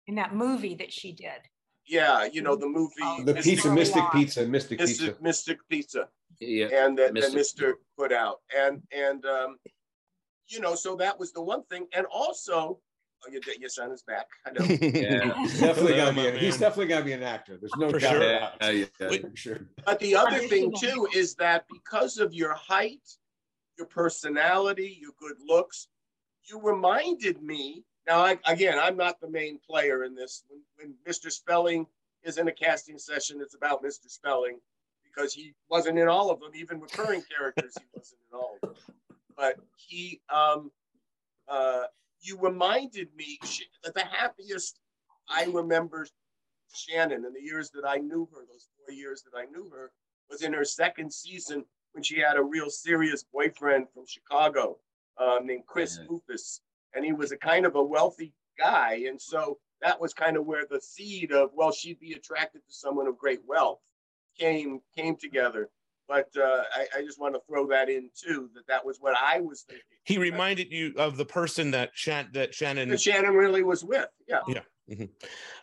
[0.06, 1.42] in that movie that she did.
[1.86, 4.10] Yeah, you know the movie Oh, The Mystic- pizza, Early Mystic on.
[4.12, 5.02] Pizza, Mystic Pizza.
[5.02, 6.08] Mystic, Mystic Pizza,
[6.40, 9.56] yeah and that, that Mister put out, and and um,
[10.48, 12.80] you know, so that was the one thing, and also,
[13.26, 14.26] oh, your, your son is back.
[14.46, 14.64] I know.
[14.80, 16.22] yeah He's definitely Yeah, gotta be.
[16.22, 17.56] my An, he's definitely gotta be an actor.
[17.60, 18.36] There's no For doubt sure.
[18.36, 18.90] about yeah, it.
[19.00, 19.08] yeah.
[19.08, 19.30] Wait.
[19.30, 19.58] For sure.
[19.84, 23.06] But the other thing too is that because of your height,
[23.78, 25.88] your personality, your good looks,
[26.48, 27.84] you reminded me.
[28.06, 30.42] Now, I, again, I'm not the main player in this.
[30.48, 31.30] When, when Mr.
[31.30, 31.86] Spelling
[32.24, 34.08] is in a casting session, it's about Mr.
[34.08, 34.58] Spelling
[35.14, 37.74] because he wasn't in all of them, even recurring characters.
[37.78, 38.76] He wasn't in all of them.
[39.36, 40.70] But he, um,
[41.48, 41.84] uh,
[42.20, 43.38] you reminded me
[43.82, 44.78] that the happiest
[45.28, 46.06] I remember
[46.74, 49.90] Shannon in the years that I knew her, those four years that I knew her,
[50.30, 54.78] was in her second season when she had a real serious boyfriend from Chicago
[55.18, 56.06] um, named Chris Yeah.
[56.06, 56.60] Foufas.
[56.94, 59.04] And he was a kind of a wealthy guy.
[59.08, 62.72] And so that was kind of where the seed of well, she'd be attracted to
[62.72, 63.80] someone of great wealth
[64.40, 65.70] came came together.
[66.08, 68.50] But uh, I, I just want to throw that in too.
[68.54, 69.84] That that was what I was thinking.
[70.04, 72.88] He reminded you of the person that Shan- that Shannon.
[72.88, 74.08] That Shannon really was with.
[74.26, 74.40] Yeah.
[74.48, 74.62] Yeah.
[74.90, 75.08] Mhm.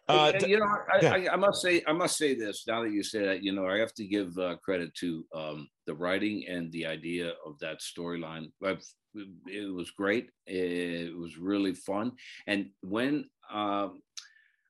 [0.07, 1.13] Uh, Hey, d- you know, I, yeah.
[1.13, 2.63] I, I must say, I must say this.
[2.65, 5.67] Now that you say that, you know, I have to give uh, credit to um,
[5.85, 8.45] the writing and the idea of that storyline.
[8.63, 10.29] It was great.
[10.45, 12.13] It was really fun.
[12.45, 14.01] And when um,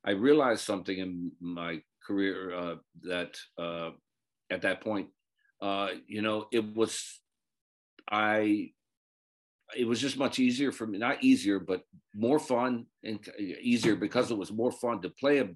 [0.04, 3.92] I realized something in my career uh, that uh,
[4.50, 5.08] at that point,
[5.62, 6.94] uh, you know, it was
[8.10, 8.72] I.
[9.76, 11.82] It was just much easier for me, not easier, but
[12.16, 13.20] more fun and
[13.60, 15.48] easier because it was more fun to play a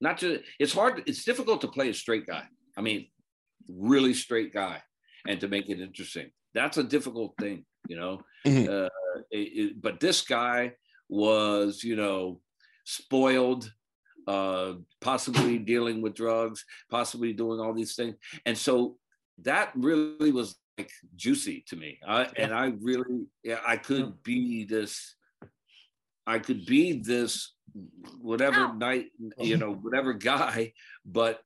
[0.00, 2.42] not to it's hard it's difficult to play a straight guy
[2.76, 3.06] i mean
[3.68, 4.82] really straight guy
[5.28, 8.66] and to make it interesting that's a difficult thing you know Mhm.
[8.68, 8.88] uh,
[9.30, 10.72] it- it- but this guy
[11.08, 12.40] was you know
[12.84, 13.72] spoiled
[14.26, 18.16] uh possibly dealing with drugs possibly doing all these things.
[18.46, 18.96] And so
[19.42, 21.98] that really was like juicy to me.
[22.06, 25.16] I, and i really yeah i could be this
[26.26, 27.54] i could be this
[28.20, 29.06] whatever night
[29.38, 30.72] you know whatever guy
[31.04, 31.40] but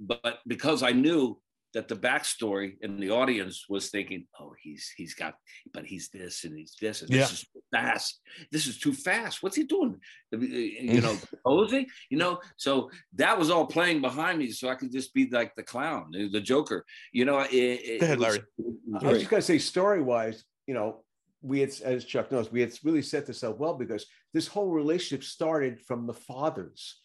[0.00, 1.38] but because i knew
[1.74, 5.34] that the backstory in the audience was thinking oh he's he's got
[5.72, 7.18] but he's this and he's this and Yeah.
[7.22, 8.20] this is fast
[8.52, 9.96] this is too fast what's he doing
[10.32, 14.68] eh, eh, you know posing you know so that was all playing behind me so
[14.68, 18.18] i could just be like the clown the joker you know it, it, Go ahead,
[18.18, 18.38] it was- Larry.
[18.38, 21.02] it was I was just going to say, story wise, you know,
[21.42, 24.70] we had, as Chuck knows, we had really set this up well because this whole
[24.70, 27.00] relationship started from the fathers.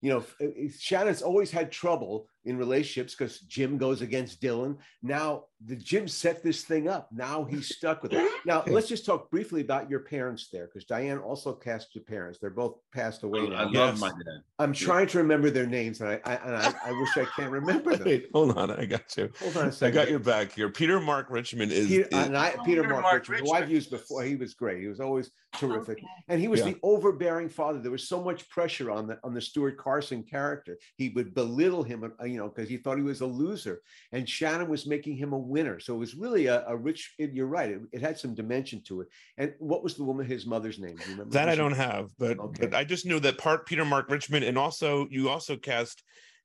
[0.00, 4.76] You know, uh, Shannon's always had trouble in relationships because Jim goes against Dylan.
[5.02, 7.08] Now the Jim set this thing up.
[7.12, 8.30] Now he's stuck with it.
[8.46, 12.38] Now let's just talk briefly about your parents there, because Diane also cast your parents.
[12.40, 13.86] They're both passed away I now.
[13.86, 14.42] love my dad.
[14.58, 17.50] I'm trying to remember their names, and I, I and I, I wish I can't
[17.50, 18.06] remember them.
[18.06, 19.30] Wait, hold on, I got you.
[19.42, 19.98] Hold on a second.
[19.98, 20.70] I got your back here.
[20.70, 23.70] Peter Mark Richmond is, Peter, is- and I, Peter Peter Mark, Mark Richmond, who I've
[23.70, 24.22] used before.
[24.22, 24.80] He was great.
[24.80, 26.66] He was always terrific, and he was Yeah.
[26.66, 27.80] the overbearing father.
[27.80, 30.78] There was so much pressure on the on the Stuart Carson character.
[30.96, 34.26] He would belittle him, uh, you know, because he thought he was a loser, and
[34.28, 35.78] Shannon was making him a winner.
[35.78, 37.14] So it was really a, a rich.
[37.18, 37.70] it- You're right.
[37.70, 39.08] It, it had some dimension to it.
[39.36, 40.26] And what was the woman?
[40.26, 40.96] His mother's name?
[40.96, 41.32] Do you remember?
[41.34, 42.66] that I don't have, but Okay.
[42.66, 46.02] but I just know that part Peter Mark Richmond, and also you also cast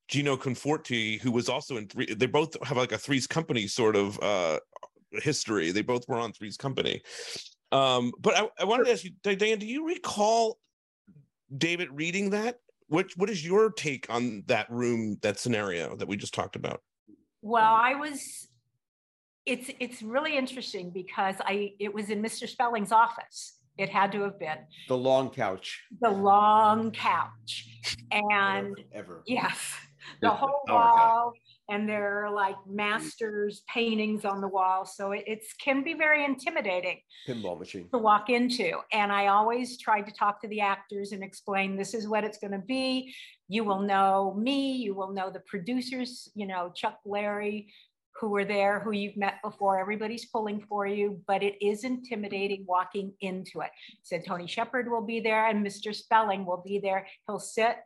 [0.09, 2.07] Gino Conforti, who was also in three.
[2.13, 4.59] They both have like a Three's Company sort of uh
[5.13, 5.71] history.
[5.71, 7.01] They both were on Three's Company.
[7.71, 10.59] Um, but I, I wanted to ask you, Dan, do you recall
[11.55, 12.57] David reading that?
[12.93, 16.83] What what is your take on that room, that scenario that we just talked about?
[17.41, 18.47] Well, I was.
[19.47, 22.47] It's it's really interesting because I it was in Mr.
[22.47, 23.57] Spelling's office.
[23.79, 25.81] It had to have been The long couch.
[26.01, 27.65] the long couch,
[28.11, 29.23] and ever.
[29.25, 29.57] yes,
[30.21, 30.99] the Yeah, whole our couch.
[30.99, 31.33] wall,
[31.69, 34.85] and there are like masters paintings on the wall.
[34.85, 37.87] So it it's, can be very intimidating pinball machine.
[37.93, 38.73] to walk into.
[38.91, 42.37] And I always tried to talk to the actors and explain this is what it's
[42.37, 43.13] going to be.
[43.47, 47.69] You will know me, you will know the producers, you know, Chuck, Larry,
[48.19, 49.79] who were there, who you've met before.
[49.79, 53.69] Everybody's pulling for you, but it is intimidating walking into it.
[54.03, 55.95] Said Tony Shepherd will be there and Mr.
[55.95, 57.07] Spelling will be there.
[57.27, 57.77] He'll sit.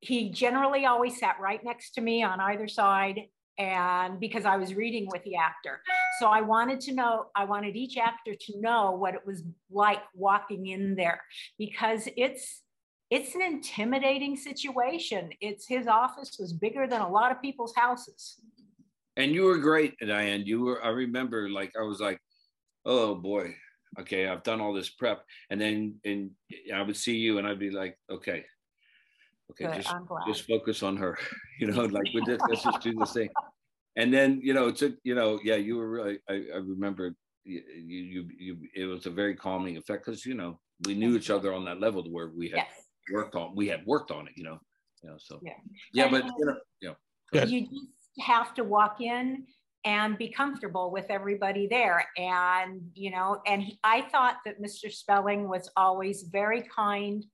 [0.00, 3.22] He generally always sat right next to me on either side
[3.58, 5.80] and because I was reading with the actor.
[6.20, 10.02] So I wanted to know, I wanted each actor to know what it was like
[10.14, 11.20] walking in there
[11.58, 12.62] because it's
[13.10, 15.30] it's an intimidating situation.
[15.40, 18.36] It's his office was bigger than a lot of people's houses.
[19.16, 20.44] And you were great, Diane.
[20.44, 20.84] You were.
[20.84, 22.20] I remember, like I was like,
[22.84, 23.54] oh boy,
[23.98, 26.30] okay, I've done all this prep, and then and
[26.72, 28.44] I would see you, and I'd be like, okay,
[29.50, 29.94] okay, Good, just
[30.26, 31.18] just focus on her,
[31.60, 33.30] you know, like with this, let's just do this thing.
[33.96, 36.18] And then you know, it took you know, yeah, you were really.
[36.28, 40.60] I, I remember you, you you it was a very calming effect because you know
[40.86, 42.68] we knew each other on that level to where we had Yes.
[43.12, 44.60] worked on we had worked on it, you know,
[45.02, 45.16] you know.
[45.18, 45.54] So Yeah.
[45.92, 46.94] yeah, And- but you know, yeah.
[47.32, 47.50] Good.
[47.50, 47.86] You just
[48.20, 49.44] have to walk in
[49.84, 52.06] and be comfortable with everybody there.
[52.16, 54.92] And, you know, and he- I thought that Mr.
[54.92, 57.24] Spelling was always very kind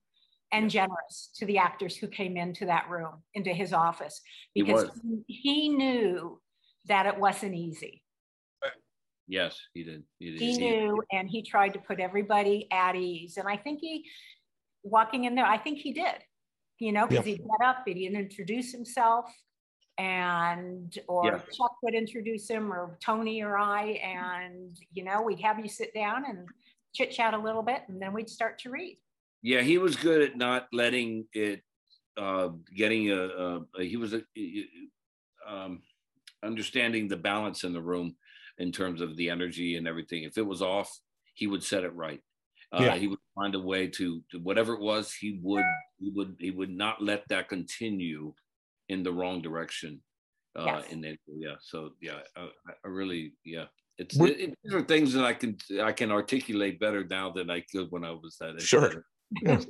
[0.52, 4.20] and generous to the actors who came into that room, into his office,
[4.54, 4.90] because
[5.26, 6.40] he, he knew
[6.86, 8.02] that it wasn't easy.
[9.26, 10.04] Yes, he did.
[10.18, 10.40] He, did.
[10.40, 13.38] He knew and he tried to put everybody at ease.
[13.38, 14.04] And I think he,
[14.82, 16.16] walking in there, I think he did,
[16.78, 19.34] you know, because he'd get up, he'd introduce himself
[19.96, 21.38] and, or.
[21.38, 25.94] Chuck would introduce him or Tony or I, and, you know, we'd have you sit
[25.94, 26.46] down and
[26.92, 28.98] chit chat a little bit and then we'd start to read.
[29.44, 31.60] Yeah, he was good at not letting it
[32.16, 34.22] uh, getting a, a, a he was a,
[35.46, 35.82] um,
[36.42, 38.16] understanding the balance in the room
[38.58, 40.22] in terms of the energy and everything.
[40.24, 40.90] If it was off,
[41.34, 42.20] he would set it right.
[42.72, 42.96] Uh, Yeah.
[42.96, 45.12] He would find a way to, to whatever it was.
[45.12, 45.64] He would
[46.00, 48.32] he would he would not let that continue
[48.88, 50.00] in the wrong direction.
[50.56, 50.92] Uh, Yes.
[50.92, 51.56] In it, yeah.
[51.60, 53.66] So yeah, I, I- I really yeah.
[53.98, 57.50] It's We're- it, these are things that I can I can articulate better now than
[57.50, 58.62] I could when I was that age.
[58.62, 59.04] Sure.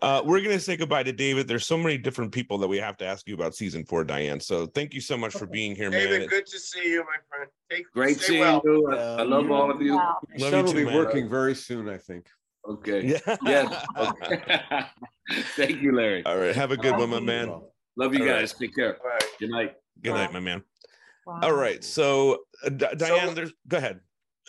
[0.00, 1.46] Uh, we're going to say goodbye to David.
[1.46, 4.40] There's so many different people that we have to ask you about season four, Diane.
[4.40, 6.08] So thank you so much for being here, man.
[6.08, 7.48] David, good to see you, my friend.
[7.70, 8.60] Take Great seeing well.
[8.64, 8.90] you.
[8.92, 9.94] I, I love all of you.
[9.94, 10.16] Wow.
[10.38, 10.96] My Love son you will be man.
[10.96, 12.26] working very soon, I think.
[12.68, 13.06] Okay.
[13.06, 13.36] Yeah.
[13.44, 13.86] Yes.
[13.96, 14.60] Okay.
[15.56, 16.26] Thank you, Larry.
[16.26, 16.56] All right.
[16.56, 17.48] Have a good one, my man.
[17.96, 18.40] Love you All right.
[18.40, 18.54] guys.
[18.54, 18.96] Take care.
[19.04, 19.24] All right.
[19.38, 19.74] Good night.
[20.02, 20.64] Good night, my man.
[21.28, 21.40] Wow.
[21.44, 21.84] All right.
[21.84, 24.00] So, uh, Di- Diane, So- there's go ahead.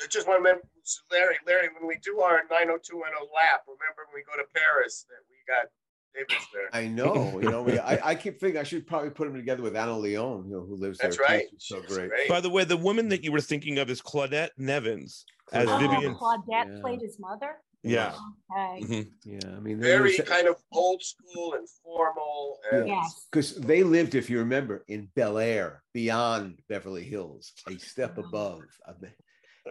[0.01, 4.01] I just want to remember, so Larry, Larry, when we do our 90210 lap, remember
[4.09, 5.67] when we go to Paris that we got
[6.15, 6.69] David's there.
[6.73, 9.61] I know, you know, we, I, I keep thinking I should probably put him together
[9.61, 11.27] with Anna Leon, you know, who lives That's there.
[11.27, 11.33] too.
[11.33, 11.45] right.
[11.51, 12.09] She's so She's great.
[12.09, 12.29] great.
[12.29, 15.77] By the way, the woman that you were thinking of is Claudette Nevins as Oh,
[15.77, 16.15] Vivian.
[16.15, 16.81] Claudette Yeah.
[16.81, 17.55] played his mother.
[17.85, 18.15] Yeah.
[18.51, 18.81] Okay.
[18.85, 19.11] Mhm.
[19.25, 22.59] Yeah, I mean, Very was- kind of old school and formal.
[22.71, 23.27] And Yes.
[23.29, 28.61] because they lived, if you remember, in Bel Air, beyond Beverly Hills, a step above.
[28.87, 29.11] I mean,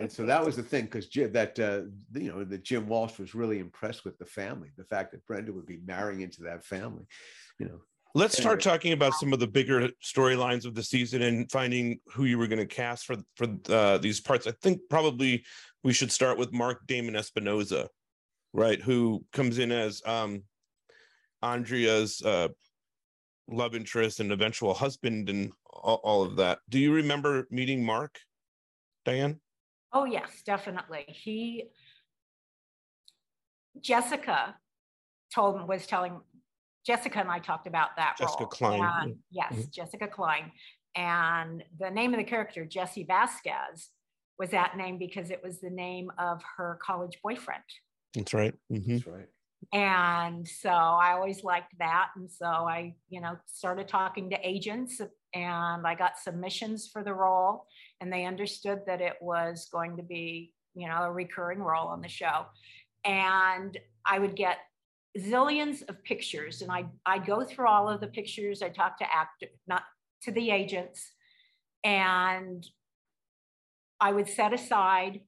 [0.01, 1.82] And so that was the thing, because that uh,
[2.18, 5.53] you know that Jim Walsh was really impressed with the family, the fact that Brenda
[5.53, 7.07] would be marrying into that family,
[7.59, 7.80] you know.
[8.14, 8.76] Let's start Anyway.
[8.76, 12.47] talking about some of the bigger storylines of the season and finding who you were
[12.47, 14.47] going to cast for for uh, these parts.
[14.47, 15.45] I think probably
[15.82, 17.88] we should start with Mark Damon Espinoza,
[18.53, 18.80] right?
[18.80, 20.43] Who comes in as um,
[21.43, 22.49] Andrea's uh,
[23.49, 26.61] love interest and eventual husband and all, all of that.
[26.68, 28.18] Do you remember meeting Mark,
[29.05, 29.40] Diane?
[29.93, 31.05] Oh, yes, definitely.
[31.09, 31.64] He,
[33.80, 34.57] Jessica
[35.34, 36.20] told, was telling,
[36.86, 38.49] Jessica and I talked about that Jessica role.
[38.51, 39.70] Klein, and- Yes, Mhm.
[39.70, 40.53] Jessica Klein.
[40.95, 43.90] And the name of the character, Jesse Vasquez,
[44.38, 47.62] was that name because it was the name of her college boyfriend.
[48.14, 48.55] That's right.
[48.70, 48.86] Mhm.
[48.88, 49.28] That's right.
[49.72, 52.11] And so I always liked that.
[52.16, 55.01] And so I, you know, started talking to agents
[55.34, 57.68] and I got submissions for the role.
[58.03, 62.03] And they understood that it was going to be, you know, a recurring role on
[62.03, 62.47] the show.
[63.05, 64.59] And I would get
[65.17, 68.61] zillions of pictures and I I go through all of the pictures.
[68.61, 69.85] I talk to actor, not
[70.25, 71.13] to the agents.
[71.85, 72.67] And
[74.01, 75.21] I would set aside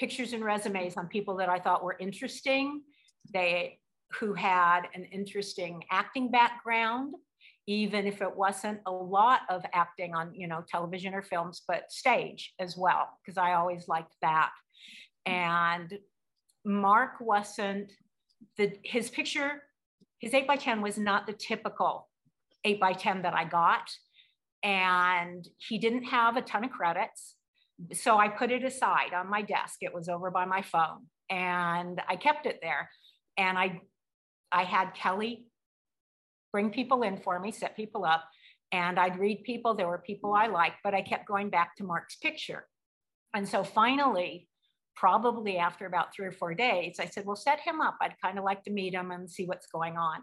[0.00, 2.82] pictures and resumes on people that I thought were interesting
[3.32, 3.78] they
[4.18, 7.14] who had an interesting acting background
[7.66, 11.90] even if it wasn't a lot of acting on you know television or films but
[11.90, 14.50] stage as well because i always liked that.
[15.26, 15.98] And
[16.64, 17.92] mark wasn't
[18.58, 19.62] the his picture
[20.18, 22.08] his 8 by 10 was not the typical
[22.64, 23.90] 8 by 10 that i got.
[24.62, 27.34] And he didn't have a ton of credits.
[27.92, 29.76] So i put it aside on my desk.
[29.82, 31.06] It was over by my phone.
[31.30, 32.90] And i kept it there.
[33.36, 33.80] And i
[34.52, 35.46] i had kelly
[36.54, 38.22] bring people in for me set people up
[38.70, 39.74] and i'd read people.
[39.74, 42.64] There were people i liked but i kept going back to mark's picture.
[43.34, 44.46] And so finally
[44.94, 47.96] probably after about three or four days i said well set him up.
[48.00, 50.18] I'd kind of like to meet him and see what's going on.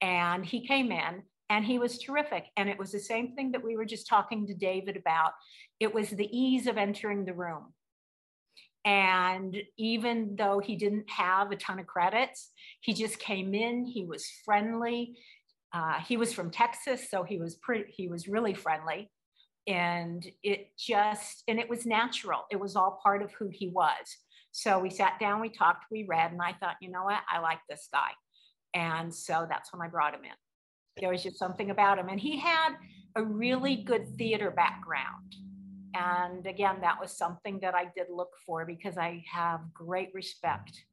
[0.00, 2.46] And he came in and he was terrific.
[2.56, 5.32] And it was the same thing that we were just talking to david about.
[5.80, 7.74] It was the ease of entering the room.
[8.84, 13.84] And even though he didn't have a ton of credits, he just came in.
[13.84, 15.18] He was friendly.
[15.72, 17.84] Uh, he was from Texas, so he was pretty.
[17.88, 19.10] He was really friendly,
[19.66, 22.44] and it just and it was natural.
[22.50, 24.16] It was all part of who he was.
[24.50, 27.38] So we sat down, we talked, we read, and I thought, you know what, I
[27.40, 28.10] like this guy,
[28.74, 30.30] and so that's when I brought him in.
[31.00, 32.70] There was just something about him, and he had
[33.14, 35.36] a really good theater background.
[35.94, 40.84] And again, that was something that I did look for because I have great respect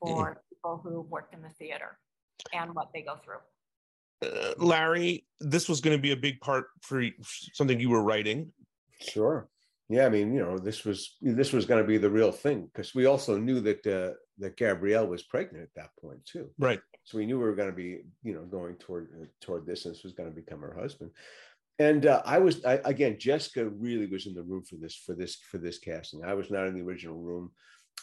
[0.00, 1.98] for people who worked in the theater
[2.52, 3.40] and what they go through.
[4.24, 7.04] Uh, Larry, this was going to be a big part for
[7.52, 8.52] something you were writing.
[9.00, 9.48] Sure.
[9.88, 12.66] Yeah, I mean, you know, this was this was going to be the real thing
[12.66, 16.50] because we also knew that uh, that Gabrielle was pregnant at that point too.
[16.58, 16.80] Right.
[17.04, 19.86] So we knew we were going to be, you know, going toward uh, toward this,
[19.86, 21.10] and this was going to become her husband.
[21.78, 25.14] And uh, I was I, again, Jessica really was in the room for this for
[25.14, 26.22] this for this casting.
[26.22, 27.50] I was not in the original room.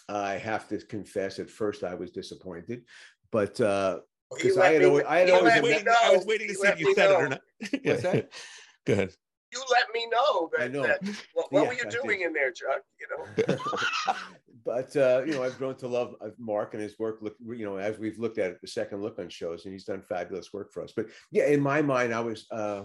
[0.10, 2.84] I have to confess, at first I was disappointed,
[3.32, 4.00] but uh,
[4.34, 5.86] because I had me- always, I had he always was let me waiting.
[5.86, 5.96] know.
[6.04, 7.30] I was waiting to He see if you me said it or know.
[7.30, 7.42] not.
[7.84, 8.30] What's that?
[8.86, 9.14] Go ahead.
[9.54, 10.64] You let me know that.
[10.64, 10.84] I know.
[10.84, 11.02] that-
[11.34, 12.02] what what were you I did.
[12.02, 12.82] doing in there, Chuck?
[13.00, 13.08] You
[13.48, 14.16] know.
[14.66, 17.20] but uh, you know, I've grown to love uh, Mark and his work.
[17.22, 19.86] Look, you know, as we've looked at it, the second look on shows, and he's
[19.86, 20.92] done fabulous work for us.
[20.96, 22.84] But yeah, in my mind, I was uh,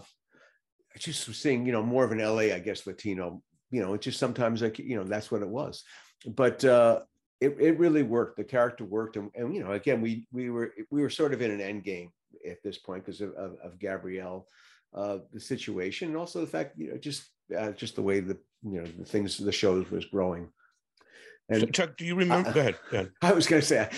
[0.95, 3.43] I just was seeing, you know, more of an LA, I guess, Latino.
[3.71, 5.83] You know, it just sometimes like you know that's what it was.
[6.27, 7.01] But uh,
[7.41, 8.37] it it really worked.
[8.37, 11.43] The character worked, and, and you know, again, we we were we were sort of
[11.43, 12.11] in an end game
[12.49, 14.47] at this point because of, of, of Gabrielle,
[14.95, 17.25] uh, the situation, and also the fact, you know, just
[17.57, 20.49] uh, just the way the you know the things the shows was growing.
[21.49, 22.51] And Chuck, do you remember?
[22.51, 22.77] Uh, go ahead.
[22.91, 23.13] Go ahead.
[23.23, 23.89] I was going to say,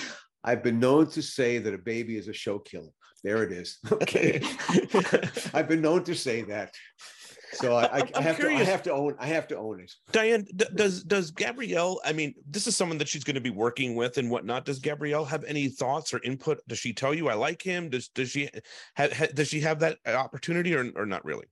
[0.43, 2.91] I've been known to say that a baby is a show killer.
[3.23, 3.79] There it is.
[3.93, 4.43] Okay,
[5.55, 6.75] I've been known to say that.
[7.55, 8.49] So I, I, I have to.
[8.49, 9.15] I have to own.
[9.19, 9.93] I have to own it.
[10.11, 12.01] Diane, d- does does Gabrielle?
[12.05, 14.65] I mean, this is someone that she's going to be working with and whatnot.
[14.65, 16.61] Does Gabrielle have any thoughts or input?
[16.67, 17.91] Does she tell you I like him?
[17.91, 18.49] Does does she
[18.95, 21.47] have ha, does she have that opportunity or or not really?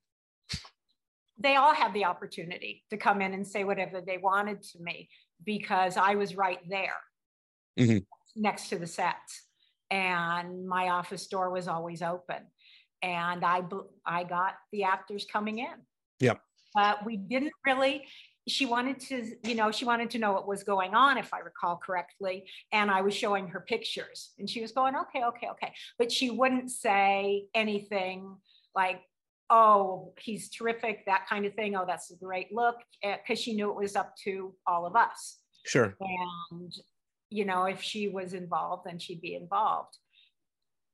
[1.38, 5.08] They all had the opportunity to come in and say whatever they wanted to me
[5.44, 6.98] because I was right there
[7.78, 7.98] mm-hmm.
[8.36, 9.44] next to the sets,
[9.90, 12.42] and my office door was always open,
[13.02, 13.62] and I
[14.06, 15.74] I got the actors coming in.
[16.20, 16.40] Yep.
[16.74, 18.04] But we didn't really
[18.48, 21.38] she wanted to you know she wanted to know what was going on if i
[21.38, 25.72] recall correctly and i was showing her pictures and she was going okay okay okay.
[25.98, 28.36] But she wouldn't say anything
[28.74, 29.00] like
[29.50, 33.70] oh he's terrific that kind of thing oh that's a great look because she knew
[33.70, 35.38] it was up to all of us.
[35.66, 35.94] Sure.
[36.00, 36.72] And
[37.28, 39.96] you know if she was involved then she'd be involved.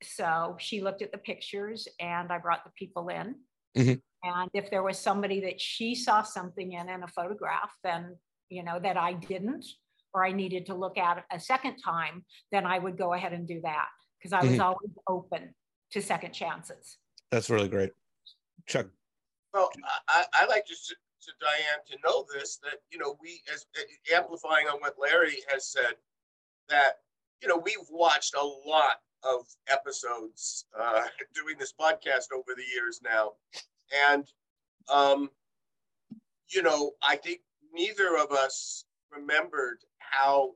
[0.02, 3.36] So she looked at the pictures and i brought the people in.
[3.76, 3.94] Mm-hmm.
[4.26, 8.16] And if there was somebody that she saw something in in a photograph then
[8.48, 9.64] you know that i didn't
[10.14, 13.46] or i needed to look at a second time then i would go ahead and
[13.46, 14.60] do that because i was Mhm.
[14.60, 15.54] always open
[15.90, 16.98] to second chances
[17.30, 17.92] That's really great.
[18.66, 18.86] Chuck,
[19.54, 20.92] Well, I, I I like to, s-
[21.26, 25.38] to Diane to know this, that, you know, we, as uh, amplifying on what Larry
[25.50, 25.94] has said,
[26.68, 26.92] that,
[27.42, 31.04] you know, we've watched a lot of episodes uh,
[31.34, 33.32] doing this podcast over the years now.
[34.08, 34.26] And,
[34.92, 35.30] um,
[36.48, 37.40] you know, I think
[37.72, 40.52] neither of us remembered how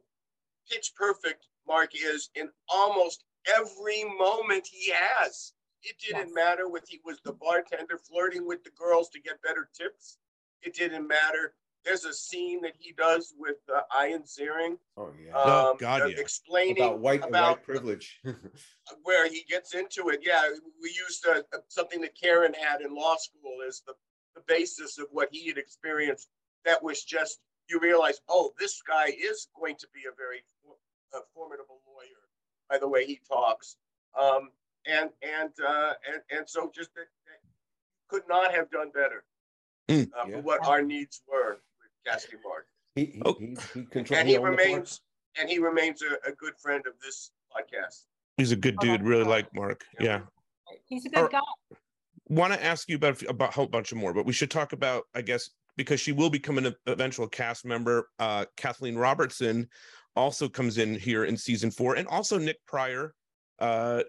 [0.71, 3.25] pitch perfect Mark is in almost
[3.57, 5.53] every moment he has.
[5.83, 9.69] It didn't matter whether he was the bartender flirting with the girls to get better
[9.75, 10.19] tips.
[10.63, 11.55] It didn't matter.
[11.85, 15.33] There's a scene that he does with uh, Ian Ziering, Oh yeah.
[15.35, 16.19] Oh, um, God, uh, yeah.
[16.19, 18.21] explaining about white about white privilege.
[19.03, 20.21] where he gets into it.
[20.23, 20.43] Yeah,
[20.83, 23.95] we used uh, something that Karen had in law school as the,
[24.35, 26.29] the basis of what he had experienced.
[26.67, 30.45] That was just, you realize, oh, this guy is going to be a very
[31.15, 32.29] uh, formidable lawyer
[32.69, 33.77] by the way he talks.
[34.21, 34.51] Um,
[34.87, 37.41] and, and, uh, and, and so just that, that
[38.09, 39.25] could not have done better
[39.89, 40.09] Mm.
[40.15, 40.37] uh, Yeah.
[40.37, 41.63] for what our needs were
[42.05, 42.67] with casting Mark.
[42.95, 43.35] he, he, Oh.
[43.39, 45.01] he, he controlled And he owned the remains,
[45.39, 48.05] and he remains a, a good friend of this podcast.
[48.37, 49.01] he's a good Oh, dude.
[49.01, 49.31] that's Really cool.
[49.31, 49.85] like Mark.
[49.99, 50.21] Yeah.
[50.87, 51.31] he's a good right.
[51.33, 51.41] guy
[52.29, 54.73] want to ask you about about a whole bunch of more, but we should talk
[54.73, 58.09] about, I guess, because she will become an eventual cast member.
[58.21, 59.69] Uh, Kathleen Robertson
[60.15, 63.15] also comes in here in season four, and also Nick Pryor,
[63.59, 64.05] uh,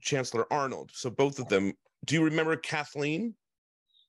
[0.00, 0.90] Chancellor Arnold.
[0.94, 1.74] So both of them.
[2.06, 3.34] Do you remember Kathleen?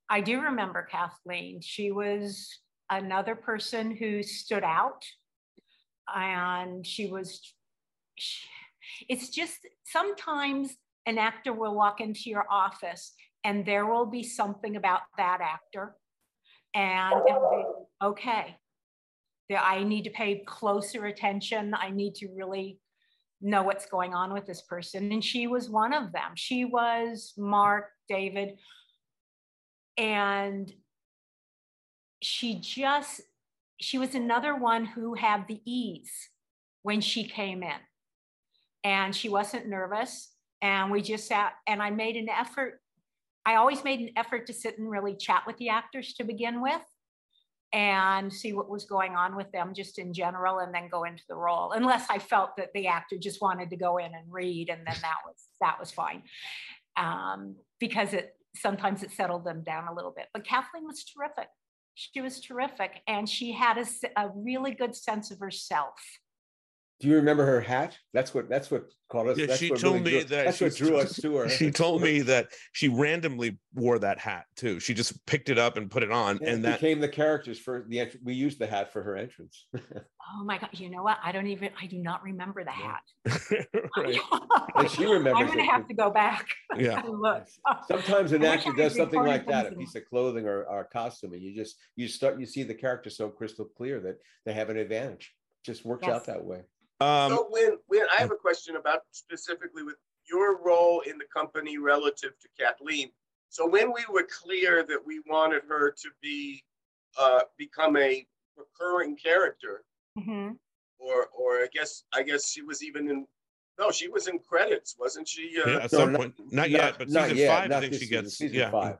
[0.09, 1.59] I do remember Kathleen.
[1.59, 2.59] She was
[2.89, 5.05] another person who stood out,
[6.13, 7.41] and she was.
[8.15, 8.47] She,
[9.09, 10.75] it's just sometimes
[11.05, 13.13] an actor will walk into your office
[13.43, 15.95] and there will be something about that actor,
[16.73, 17.63] and be
[18.03, 18.57] okay.
[19.57, 21.73] I need to pay closer attention.
[21.73, 22.79] I need to really
[23.39, 25.11] know what's going on with this person.
[25.13, 26.31] And she was one of them.
[26.35, 28.57] She was Mark, David,
[29.97, 30.69] and
[32.21, 33.21] she just
[33.79, 36.29] she was another one who had the ease
[36.81, 37.79] when she came in
[38.83, 42.81] and she wasn't nervous and we just sat and i made an effort
[43.45, 46.61] i always made an effort to sit and really chat with the actors to begin
[46.61, 46.81] with
[47.73, 51.23] and see what was going on with them just in general and then go into
[51.29, 54.69] the role unless i felt that the actor just wanted to go in and read
[54.69, 56.23] and then that was that was fine
[56.97, 60.27] um, because it sometimes it settled them down a little bit.
[60.33, 61.47] But Kathleen was terrific.
[61.99, 63.85] She was terrific, and she had a,
[64.15, 65.99] a really good sense of herself.
[66.99, 67.95] Do you remember her hat?
[68.13, 69.37] That's what that's what caught us.
[69.37, 71.47] Yeah, that's she what told really me drew, that that's what drew us to her.
[71.57, 74.79] She told me that she randomly wore that hat too.
[74.79, 77.07] She just picked it up and put it on, Yeah, and it that became the
[77.07, 79.67] characters for the entr- we used the hat for her entrance.
[80.39, 80.71] Oh my God!
[80.73, 81.19] You know what?
[81.23, 81.69] I don't even.
[81.81, 82.99] I do not remember the hat.
[84.75, 85.63] And she remembers I'm going it.
[85.65, 86.47] to have to go back.
[86.77, 86.99] Yeah.
[86.99, 87.45] and look.
[87.87, 91.41] Sometimes an actor does something like that, a piece of clothing or, or costume, and
[91.41, 94.75] you just you start you see the character so crystal clear that they have an
[94.77, 95.33] advantage.
[95.65, 96.15] just works Yes.
[96.15, 96.61] out that way.
[96.99, 99.95] Um, so when when I have a question about specifically with
[100.29, 103.09] your role in the company relative to Kathleen.
[103.49, 106.63] So when we were clear that we wanted her to be
[107.17, 108.25] uh, become a
[108.57, 109.83] recurring character,
[110.17, 110.57] Mhm.
[110.99, 113.27] or or I guess I guess she was even in
[113.79, 115.61] no, she was in credits, wasn't she?
[115.63, 117.93] Uh, yeah, at No, some not- point, not, yet, but season yet, five, I think
[117.93, 118.37] she season, gets.
[118.37, 118.71] season yeah.
[118.71, 118.97] five.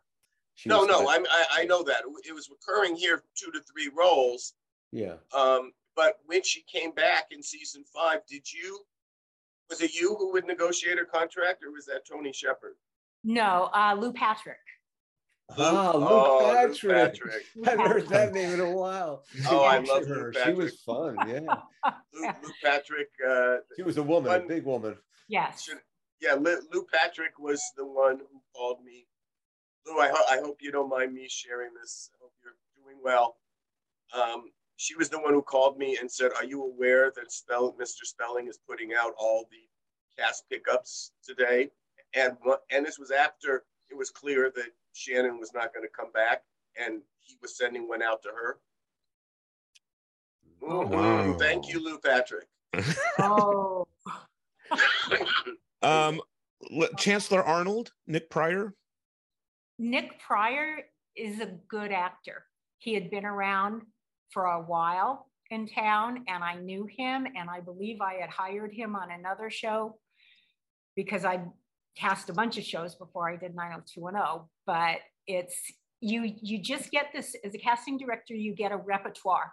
[0.54, 1.10] She No, no.
[1.10, 4.54] I'm, I I know that it was recurring here, two to three roles.
[4.92, 5.16] yeah.
[5.34, 8.80] Um, but when she came back in season five, did you?
[9.70, 12.76] Was it you who would negotiate her contract, or was that Tony Shepherd?
[13.26, 14.60] No, uh, Lou Patrick.
[15.58, 16.94] Ah, Luke Oh, Luke Patrick.
[16.94, 17.46] Patrick.
[17.56, 18.10] Lou I haven't heard Patrick.
[18.10, 19.24] that name in a while.
[19.50, 20.32] Oh, I love her.
[20.34, 21.18] Luke She was fun.
[21.28, 21.40] Yeah,
[22.14, 23.10] Lou, Lou Patrick.
[23.28, 24.96] Uh, she was a woman, a big woman.
[25.28, 25.64] Yes.
[25.64, 25.80] should,
[26.22, 29.08] yeah, Lou, Lou Patrick was the one who called me.
[29.86, 32.10] Lou, I, ho- I hope you don't mind me sharing this.
[32.14, 32.54] I hope you're
[32.86, 33.38] doing well.
[34.14, 34.46] Um,
[34.78, 38.06] she was the one who called me and said, "Are you aware that Spell, Mr.
[38.06, 39.68] Spelling is putting out all the
[40.18, 41.72] cast pickups today?"
[42.14, 42.38] And
[42.72, 46.44] and this was after it was clear that Shannon was not going to come back,
[46.78, 48.60] and he was sending one out to her.
[50.62, 50.90] Mhm.
[50.90, 51.38] Wow.
[51.38, 52.48] Thank you, Lou Patrick.
[53.20, 53.88] Oh,
[55.82, 56.22] um,
[56.70, 58.76] le- Chancellor Arnold, Nick Pryor.
[59.80, 60.84] Nick Pryor
[61.16, 62.46] is a good actor.
[62.78, 63.82] He had been around
[64.32, 68.74] for a while in town, and I knew him, and I believe I had hired
[68.74, 69.98] him on another show
[70.96, 71.42] because I
[71.98, 74.48] cast a bunch of shows before I did 90210.
[74.66, 75.56] But it's
[76.00, 79.52] you you just get this as a casting director, you get a repertoire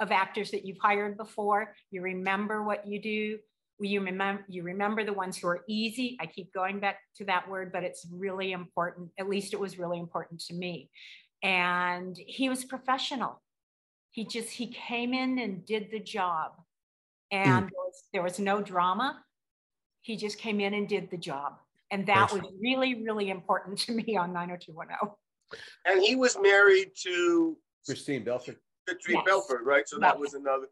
[0.00, 1.74] of actors that you've hired before.
[1.90, 3.38] You remember what you do.
[3.80, 6.16] You remember you remember the ones who are easy.
[6.20, 9.10] I keep going back to that word, but it's really important.
[9.18, 10.90] At least it was really important to me.
[11.42, 13.40] And he was professional.
[14.18, 16.50] He just he came in and did the job.
[17.32, 17.36] Mm.
[17.36, 19.22] And there, was, there was no drama.
[20.00, 21.52] He just came in and did the job.
[21.92, 25.14] And that was really, really important to me on 90210.
[25.86, 27.56] And he was married to
[27.86, 28.56] Christine Belford.
[28.88, 29.24] Katrine Yes.
[29.24, 29.88] Belford, right?
[29.88, 30.66] So that was another.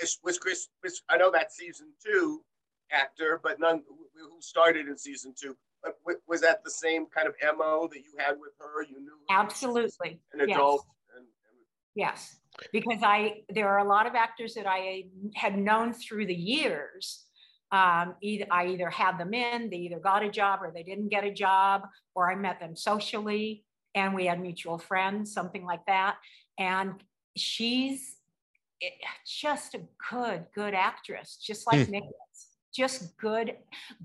[0.00, 0.68] Is, was Chris?
[0.84, 2.44] Was, I know that season two
[2.92, 3.96] actor, but none who
[4.30, 5.56] who started in season two.
[5.82, 5.96] But
[6.28, 8.84] was that the same kind of mo that you had with her?
[8.84, 10.20] You knew her as Absolutely.
[10.34, 10.56] an Yes.
[10.56, 10.86] adult.
[11.16, 11.58] And, and
[11.96, 12.36] Yes,
[12.72, 15.04] because I there are a lot of actors that I
[15.34, 17.24] had known through the years.
[17.72, 21.08] Um, either I either had them in, they either got a job or they didn't
[21.08, 21.82] get a job,
[22.14, 26.16] or I met them socially and we had mutual friends, something like that.
[26.58, 27.02] And
[27.34, 28.16] she's
[28.82, 28.90] eh,
[29.26, 29.80] just a
[30.10, 31.92] good, good actress, just like Hmm.
[31.92, 32.04] Nick.
[32.74, 33.56] Just good,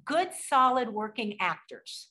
[0.06, 2.10] good, solid working actors.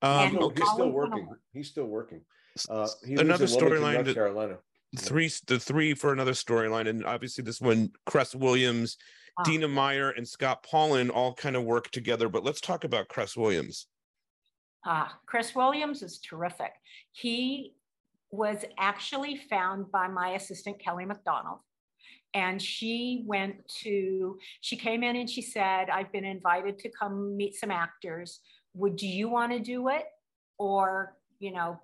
[0.00, 1.28] Um, And- he's still working.
[1.52, 2.24] He's still working.
[2.68, 4.58] Uh, he Another lives in storyline North Carolina.
[4.98, 8.96] Three, the three for another storyline, and obviously this one, Cress Williams,
[9.36, 9.42] Ah.
[9.42, 12.28] Dina Meyer, and Scott Paulin all kind of work together.
[12.28, 13.88] But let's talk about Cress Williams.
[14.84, 16.72] Ah, Cress Williams is terrific.
[17.12, 17.74] He
[18.30, 21.58] was actually found by my assistant, Kelly McDonald.
[22.34, 27.36] And she went to, she came in and she said, I've been invited to come
[27.36, 28.40] meet some actors.
[28.74, 30.04] Would you want to do it?
[30.58, 31.80] Or, you know,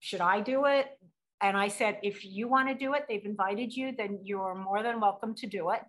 [0.00, 0.98] should I do it?
[1.42, 4.82] And I said, if you want to do it, they've invited you, then you're more
[4.82, 5.82] than welcome to do it.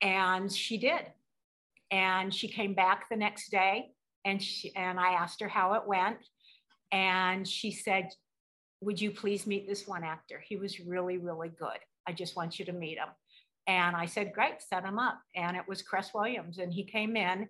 [0.00, 1.06] And she did.
[1.90, 3.92] And she came back the next day
[4.24, 6.18] and she and I asked her how it went,
[6.92, 8.12] and she said,
[8.80, 10.42] "Would you please meet this one actor?
[10.46, 11.78] He was really, really good.
[12.06, 13.08] I just want you to meet him."
[13.66, 17.16] And I said, "Great, set him up." And it was Cress Williams, and he came
[17.16, 17.48] in.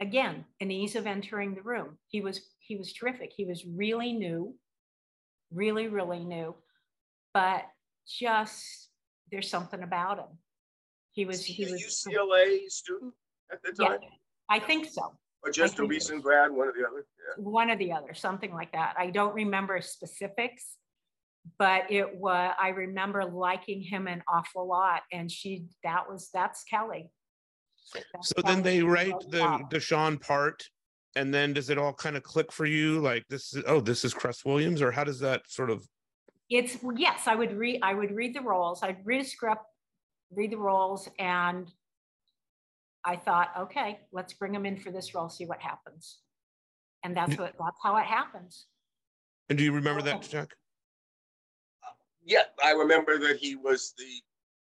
[0.00, 1.98] Again, an ease of entering the room.
[2.08, 3.32] He was he was terrific.
[3.32, 4.54] He was really new,
[5.54, 6.54] really, really new,
[7.32, 7.62] but
[8.08, 8.90] just
[9.30, 10.38] there's something about him.
[11.12, 13.14] He was was he he a was UCLA student
[13.52, 13.98] at the yeah, time,
[14.48, 15.12] I think so.
[15.44, 17.06] or just a think- recent grad, one or the other?
[17.38, 17.44] Yeah.
[17.44, 18.94] one or the other, something like that.
[18.98, 20.76] I don't remember specifics,
[21.58, 25.02] but it was, I remember liking him an awful lot.
[25.12, 27.10] And she, that was, that's Kelly.
[27.94, 29.70] That's So then they write wrote the up.
[29.70, 30.64] Deshaun part,
[31.16, 33.00] and then does it all kind of click for you?
[33.00, 35.86] Like this is oh, this is Cress Williams, or how does that sort of?
[36.50, 38.82] It's, yes, I would read, I would read the roles.
[38.82, 39.62] I'd read a script,
[40.30, 41.66] read the roles and
[43.02, 46.18] I thought, okay, let's bring him in for this role, see what happens.
[47.02, 48.66] And that's what, that's how it happens.
[49.48, 50.50] And do you remember that, Jack?
[52.24, 54.04] Yeah, I remember that he was the,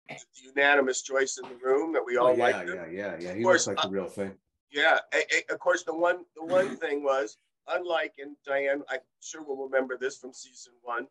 [0.09, 0.17] the
[0.55, 2.77] unanimous choice in the room that we all Oh, yeah, liked him.
[2.77, 3.33] yeah, yeah, yeah.
[3.33, 4.33] He Of course, looks like uh, the real thing.
[4.73, 9.01] Yeah, a- a- of course, the one the one thing was unlike and Diane, I'm
[9.21, 11.07] sure will remember this from season one.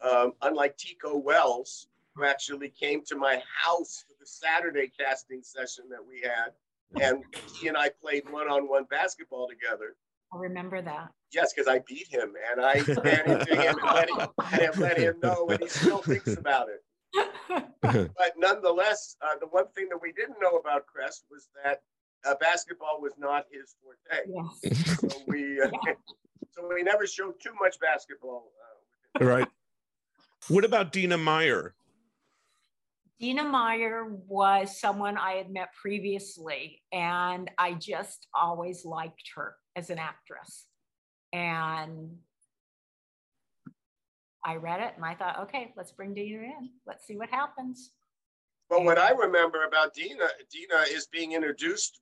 [0.00, 5.84] Um, unlike Tico Wells, who actually came to my house for the Saturday casting session
[5.90, 6.52] that we had.
[7.00, 7.22] And
[7.58, 9.96] he and I played one on one basketball together.
[10.34, 11.10] I remember that.
[11.32, 14.98] Yes, because I beat him and I ran into him and let him, and let
[14.98, 16.84] him know, and he still thinks about it.
[17.80, 21.82] but nonetheless, uh, the one thing that we didn't know about Cress was that
[22.24, 24.26] uh, basketball was not his forte.
[24.28, 24.98] Yes.
[25.00, 25.70] So we, uh,
[26.50, 28.50] so we never showed too much basketball.
[29.20, 29.48] Uh, right.
[30.48, 31.74] What about Dina Meyer?
[33.20, 39.90] Dina Meyer was someone I had met previously, and I just always liked her as
[39.90, 40.66] an actress.
[41.32, 42.16] And
[44.44, 46.70] I read it and I thought, okay, let's bring Dina in.
[46.84, 47.92] Let's see what happens.
[48.68, 52.00] But what I remember about Dina, Dina is being introduced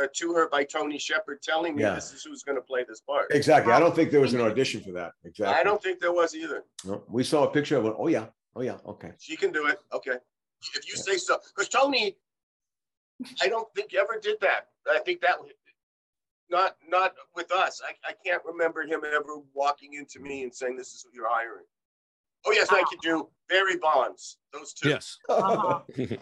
[0.00, 1.94] uh, to her by Tony Shepherd, telling me Yeah.
[1.94, 3.26] this is who's going to play this part.
[3.30, 3.72] Exactly.
[3.72, 5.12] I don't think there was an audition for that.
[5.24, 5.54] Exactly.
[5.58, 6.64] I don't think there was either.
[6.84, 7.94] No, we saw a picture of it.
[7.98, 8.26] Oh yeah.
[8.54, 8.78] Oh yeah.
[8.86, 9.12] Okay.
[9.18, 9.78] She can do it.
[9.92, 10.16] Okay.
[10.74, 11.38] If you say so.
[11.54, 12.16] Because Tony,
[13.42, 14.68] I don't think ever did that.
[14.90, 15.36] I think that
[16.50, 17.80] not not with us.
[17.86, 21.28] I, I can't remember him ever walking into me and saying, This is who you're
[21.28, 21.64] hiring.
[22.46, 24.38] Oh yes, I could do Barry Bonds.
[24.52, 24.88] Those two.
[24.90, 25.18] Yes.
[25.28, 25.80] Uh-huh.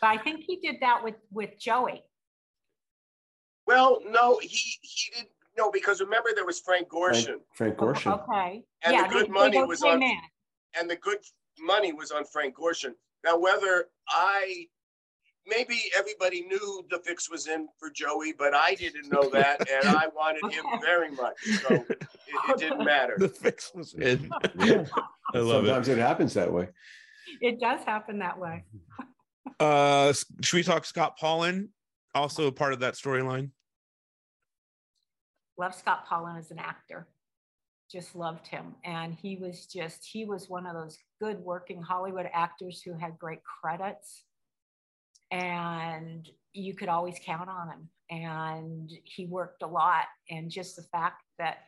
[0.00, 2.02] But I think he did that with with Joey.
[3.70, 4.48] Well, no, he
[4.82, 7.36] he didn't no, because remember there was Frank Gorshin.
[7.54, 8.18] Frank Gorshin.
[8.20, 8.64] Okay.
[8.82, 10.16] And yeah, the good they- they money both was on in.
[10.78, 11.18] and the good
[11.60, 12.94] money was on Frank Gorshin.
[13.24, 14.66] Now, whether I
[15.46, 19.88] maybe everybody knew the fix was in for Joey, but I didn't know that, and
[19.96, 21.36] I wanted him very much.
[21.62, 22.02] So it,
[22.48, 23.14] it didn't matter.
[23.18, 24.30] The fix was in.
[24.58, 24.84] Yeah.
[25.34, 25.98] I love Sometimes it.
[25.98, 26.68] happens that way.
[27.40, 28.64] It does happen that way.
[29.60, 30.12] Uh,
[30.42, 31.68] should we talk Scott Paulin?
[32.14, 33.50] Also a part of that storyline.
[35.60, 37.06] Love Scott Paulin as an actor.
[37.92, 38.74] Just loved him.
[38.82, 43.18] And he was just, he was one of those good working Hollywood actors who had
[43.18, 44.24] great credits.
[45.30, 47.88] And you could always count on him.
[48.08, 50.04] And he worked a lot.
[50.30, 51.58] And just the fact that,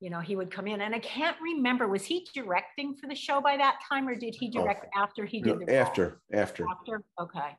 [0.00, 0.80] you know, he would come in.
[0.80, 4.34] And I can't remember, was he directing for the show by that time or did
[4.34, 6.66] he Oh, direct after he No, did the after, after.
[6.68, 7.04] After?
[7.20, 7.56] Okay.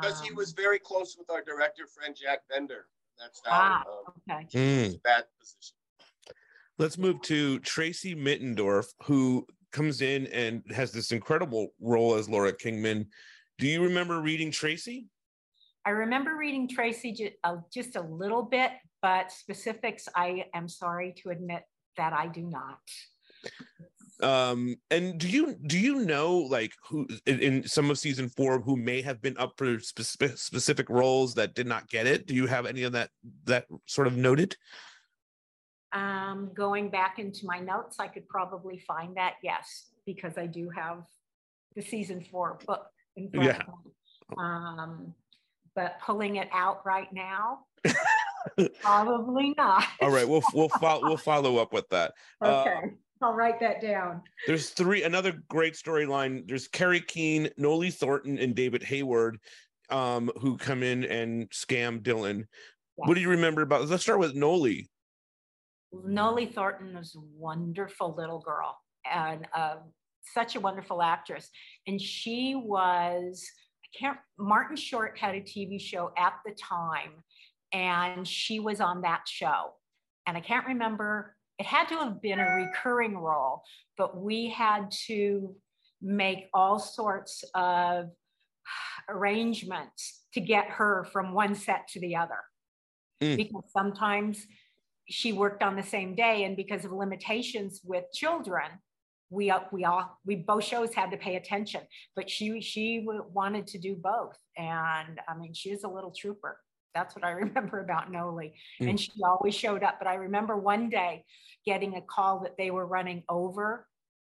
[0.00, 2.86] Because he Um, was very close with our director friend Jack Bender.
[3.20, 4.46] That's how Ah, um, okay.
[4.54, 5.00] Mm.
[5.04, 5.76] that position.
[6.78, 12.52] Let's move to Tracy Middendorf, who comes in and has this incredible role as Laura
[12.52, 13.06] Kingman.
[13.58, 15.08] Do you remember reading Tracy?
[15.84, 21.30] I remember reading Tracy uh, just a little bit, but specifics, I am sorry to
[21.30, 21.62] admit
[21.96, 22.78] that I do not.
[24.22, 28.60] Um, and do you do you know like who in, in some of season four
[28.60, 32.26] who may have been up for specific specific roles that did not get it?
[32.26, 33.10] Do you have any of that
[33.44, 34.56] that sort of noted?
[35.92, 40.70] Um, going back into my notes, I could probably find that, yes, because I do
[40.70, 41.04] have
[41.74, 43.62] the season four book in front Yeah.
[43.66, 44.38] of.
[44.38, 45.14] Um,
[45.74, 47.60] but pulling it out right now,
[48.82, 49.84] probably not.
[50.00, 52.12] All right, we'll we'll follow we'll follow up with that.
[52.40, 52.90] Uh, Okay,
[53.22, 54.22] I'll write that down.
[54.46, 56.46] There's three another great storyline.
[56.46, 59.38] There's Kerrie Keane, Noley Thornton, and David Hayward,
[59.90, 62.44] um, who come in and scam Dylan.
[62.96, 63.86] What do you remember about?
[63.88, 64.88] Let's start with Noley.
[65.92, 68.78] Noley Thornton was a wonderful little girl
[69.10, 69.76] and uh,
[70.34, 71.48] such a wonderful actress.
[71.86, 73.44] And she was,
[73.84, 77.24] I can't, Martin Short had a TV show at the time,
[77.72, 79.72] and she was on that show.
[80.26, 83.62] And I can't remember, it had to have been a recurring role,
[83.98, 85.54] but we had to
[86.00, 88.06] make all sorts of
[89.10, 92.38] arrangements to get her from one set to the other.
[93.22, 93.36] Mm.
[93.36, 94.46] because sometimes
[95.06, 98.70] she worked on the same day and because of limitations with children
[99.28, 101.82] we all we all we both shows had to pay attention.
[102.16, 104.38] But she she wanted to do both.
[104.56, 106.56] And i mean she was a little trooper
[106.94, 108.90] that's what i remember about noley Mm.
[108.90, 111.24] and she always showed up but i remember one day
[111.66, 113.86] getting a call that they were running over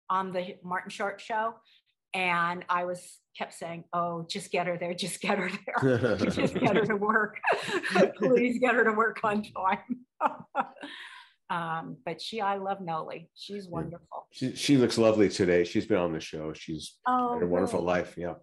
[0.08, 1.54] on the martin short show
[2.14, 6.54] and i was kept saying oh just get her there just get her there just
[6.54, 7.38] get her to work.
[8.16, 10.04] Please get her to work on time.
[11.48, 13.28] um, but she, I love Noley.
[13.36, 14.26] She's wonderful.
[14.32, 15.64] She, she looks lovely today.
[15.64, 16.52] She's been on the show.
[16.52, 17.86] She's Oh, had a wonderful good.
[17.86, 18.14] life.
[18.16, 18.34] Yeah.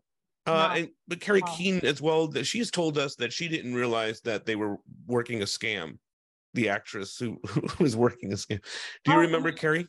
[0.47, 1.53] Uh, and but Kerrie No.
[1.55, 2.27] Keane as well.
[2.27, 5.97] That she's told us that she didn't realize that they were working a scam.
[6.53, 8.63] The actress who, who was working a scam.
[9.03, 9.87] Do you Oh, remember Kerrie?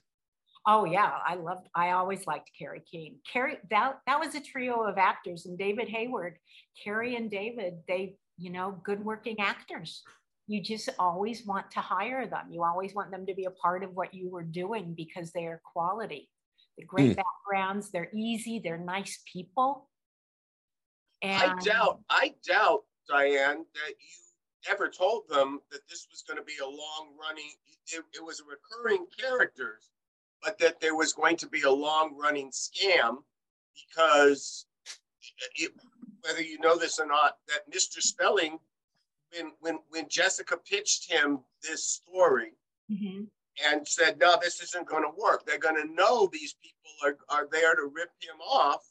[0.67, 1.69] Oh yeah, I loved.
[1.75, 3.21] I always liked Kerrie Keane.
[3.33, 6.39] Kerrie that that was a trio of actors, and David Hayward,
[6.85, 7.75] Kerrie and David.
[7.87, 10.03] They, you know, good working actors.
[10.47, 12.49] You just always want to hire them.
[12.51, 15.47] You always want them to be a part of what you were doing because they
[15.47, 16.29] are quality.
[16.77, 17.23] The great Mm.
[17.25, 17.91] backgrounds.
[17.91, 18.59] They're easy.
[18.59, 19.88] They're nice people.
[21.23, 26.37] And I doubt, I doubt, Diane, that you ever told them that this was going
[26.39, 27.51] to be a long running,
[27.93, 29.91] it, it was a recurring characters,
[30.43, 33.19] but that there was going to be a long running scam
[33.89, 34.67] because
[35.57, 35.73] it,
[36.23, 38.01] whether you know this or not, that Mr.
[38.01, 38.59] Spelling,
[39.35, 42.53] when, when, when Jessica pitched him this story,
[42.91, 43.29] Mhm.
[43.71, 45.45] and said, no, this isn't going to work.
[45.45, 48.83] They're going to know these people are, are there to rip him off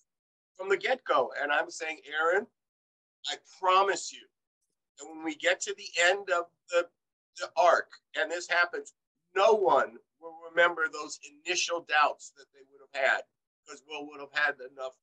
[0.57, 1.31] from the get go.
[1.41, 2.47] And I'm saying, Aaron,
[3.27, 4.25] I promise you
[4.99, 6.87] that when we get to the end of the,
[7.39, 7.89] the arc
[8.19, 8.93] and this happens,
[9.35, 13.21] no one will remember those initial doubts that they would have had
[13.65, 14.93] because Will would have had enough,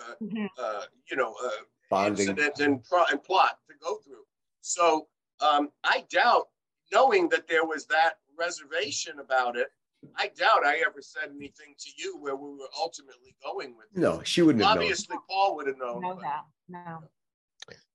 [0.00, 0.48] uh, Mhm.
[0.58, 1.50] uh, you know, uh,
[1.90, 2.28] Bonding.
[2.28, 4.24] incident and, pro- and plot to go through.
[4.62, 5.08] So
[5.40, 6.48] um, I doubt,
[6.92, 9.68] knowing that there was that reservation about it,
[10.16, 13.98] I doubt I ever said anything to you where we were ultimately going with it.
[14.00, 14.82] No, she wouldn't have known.
[14.84, 16.00] Obviously, Paul would have known.
[16.00, 16.44] know but- that.
[16.68, 16.98] No,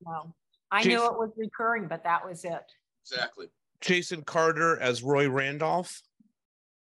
[0.05, 0.35] no.
[0.71, 2.63] I knew it was recurring, but that was it.
[3.03, 3.47] Exactly.
[3.81, 6.01] Jason Carter as Roy Randolph.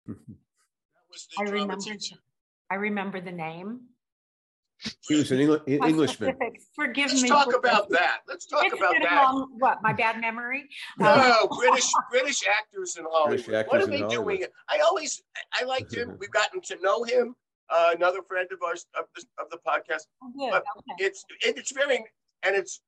[0.07, 0.15] That
[1.09, 1.75] was the I remember.
[1.77, 2.15] teacher.
[2.69, 3.81] I remember the name.
[5.07, 6.35] He was an Engli- My Englishman.
[6.35, 7.29] specifics, Forgive Let's me.
[7.29, 8.19] talk for- about that.
[8.27, 9.23] Let's talk It's about that.
[9.31, 10.69] long- What, my bad memory?
[10.99, 13.39] Uh, No, British British actors in Hollywood.
[13.55, 14.25] actors what are in they Hollywood.
[14.39, 14.45] doing?
[14.69, 15.21] I always
[15.53, 16.17] I I liked him.
[16.19, 17.35] We've gotten to know him.
[17.69, 20.03] Uh, another friend of ours of the, of the podcast.
[20.21, 21.05] oh, good, But okay.
[21.05, 22.03] it's it- it's very
[22.43, 22.81] and it's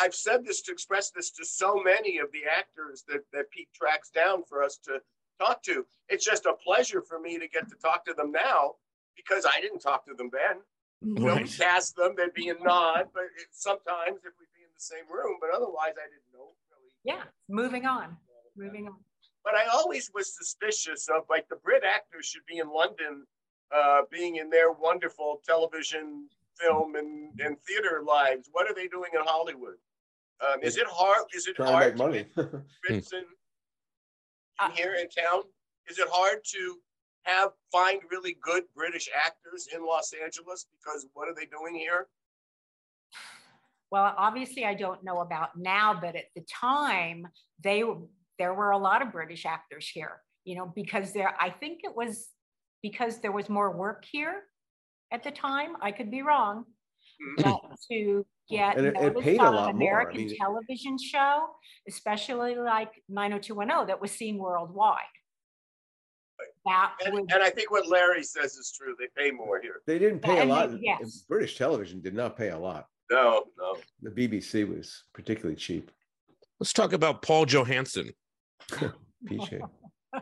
[0.00, 3.68] I've said this to express this to so many of the actors that that Pete
[3.74, 5.00] tracks down for us to
[5.38, 5.84] talk to.
[6.08, 8.72] It's just a pleasure for me to get to talk to them now
[9.14, 10.62] because I didn't talk to them then.
[11.02, 11.50] You know, we Right.
[11.58, 15.04] cast them, there'd be a nod, but it, sometimes if we'd be in the same
[15.10, 16.90] room, but otherwise I didn't know really.
[17.04, 18.16] Yeah, moving on,
[18.56, 18.96] moving on.
[19.44, 23.26] But I always was suspicious of like the Brit actors should be in London,
[23.74, 26.28] uh, being in their wonderful television,
[26.58, 28.48] film, and, and theater lives.
[28.52, 29.74] What are they doing in Hollywood?
[30.40, 31.26] Um, is it hard?
[31.34, 32.26] Is it Trying to make money.
[32.34, 32.36] get
[32.88, 33.24] Brits in,
[34.58, 35.42] Uh, in here in town?
[35.88, 36.78] Is it hard to
[37.24, 40.66] have find really good British actors in Los Angeles?
[40.78, 42.08] Because what are they doing here?
[43.90, 47.26] Well, obviously, I don't know about now, but at the time,
[47.62, 47.84] they
[48.38, 50.20] there were a lot of British actors here.
[50.44, 52.28] You know, because there, I think it was
[52.82, 54.42] because there was more work here
[55.12, 55.76] at the time.
[55.80, 56.64] I could be wrong,
[57.22, 57.44] Mhm.
[57.44, 59.88] but to get And it- it noticed paid a on lot an more.
[59.88, 61.56] I American mean- television show,
[61.88, 64.98] especially like 90210, that was seen worldwide.
[66.64, 68.94] That And, would and I think what Larry says is true.
[68.98, 69.82] They pay more here.
[69.86, 70.70] They didn't pay a lot.
[70.72, 71.24] they- yes.
[71.28, 72.86] British television did not pay a lot.
[73.10, 73.76] No, no.
[74.02, 75.90] The BBC was particularly cheap.
[76.58, 78.12] Let's talk about Paul Johansson.
[79.28, 79.60] PJ.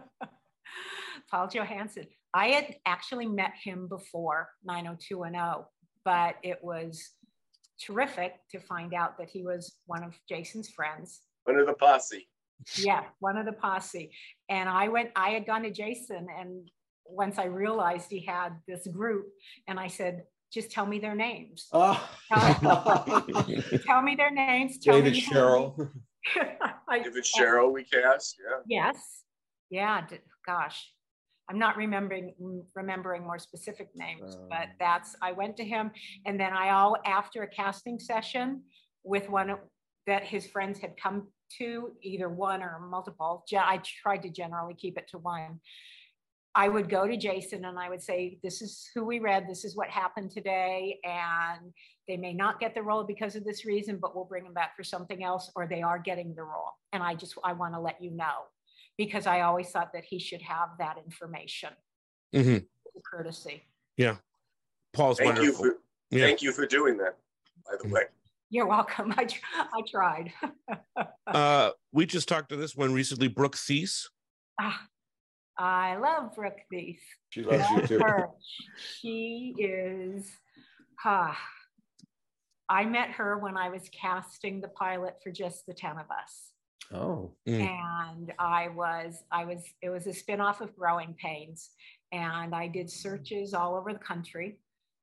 [1.31, 2.07] Paul Johansson.
[2.35, 5.65] I had actually met him before 90210,
[6.05, 7.11] but it was
[7.81, 11.21] terrific to find out that he was one of Jason's friends.
[11.45, 12.29] One of the posse.
[12.79, 14.11] Yeah, one of the posse.
[14.49, 16.69] And I went, I had gone to Jason, and
[17.07, 19.27] once I realized he had this group,
[19.69, 21.69] and I said, just tell me their names.
[21.73, 21.97] Oh.
[23.87, 24.79] Tell me their names.
[24.79, 25.91] Tell David me who- Sherrill.
[26.89, 28.37] I- If it's Cheryl, we cast.
[28.39, 28.59] Yeah.
[28.67, 29.23] Yes.
[29.71, 30.07] Yeah.
[30.07, 30.93] d- Gosh,
[31.49, 32.35] I'm not remembering
[32.75, 34.75] remembering more specific names, but Um.
[34.81, 35.91] that's I went to him,
[36.27, 38.63] and then I all after a casting session
[39.05, 39.61] with one of-
[40.07, 41.29] that his friends had come
[41.59, 43.45] to, either one or multiple.
[43.57, 45.61] I tried to generally keep it to one.
[46.55, 49.49] I would go to Jason and I would say, "This is who we read.
[49.49, 51.73] This is what happened today, and
[52.07, 54.77] they may not get the role because of this reason, but we'll bring them back
[54.77, 57.81] for something else, or they are getting the role." And I just I want to
[57.81, 58.45] let you know
[58.99, 61.71] because I always thought that he should have that information,
[62.35, 62.59] hmm
[63.05, 63.65] courtesy.
[63.97, 64.17] Yeah.
[64.93, 65.65] Paul's Thank you wonderful.
[65.65, 65.79] for
[66.11, 66.27] Yeah.
[66.27, 67.17] thank you for doing that.
[67.65, 68.03] By the way,
[68.53, 69.15] You're welcome.
[69.17, 70.33] I tr- I tried.
[71.27, 74.11] Uh, we just talked to this one recently, Brooke Theiss.
[74.61, 74.87] Ah,
[75.57, 76.99] I love Brooke Theiss.
[77.31, 77.99] She loves you too.
[78.01, 78.29] her.
[79.01, 80.31] She is.
[81.03, 81.39] Ah,
[82.69, 86.51] I met her when I was casting the pilot for just the ten of us.
[86.93, 87.33] Oh.
[87.49, 87.71] Mm.
[87.71, 91.71] and I was I was it was a spin-off of Growing Pains
[92.11, 94.59] and I did searches all over the country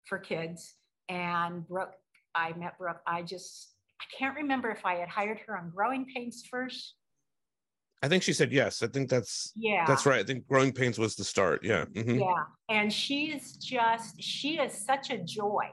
[0.05, 0.75] for kids
[1.07, 1.95] and Brooke
[2.35, 6.05] I met Brooke I just I can't remember if I had hired her on Growing
[6.13, 6.95] Pains first
[8.01, 8.81] I think she said yes.
[8.81, 10.21] I think that's yeah that's right.
[10.21, 11.63] I think Growing Pains was the start.
[11.65, 11.85] Yeah.
[11.85, 12.19] Mhm.
[12.19, 15.67] yeah and she is just she is such a joy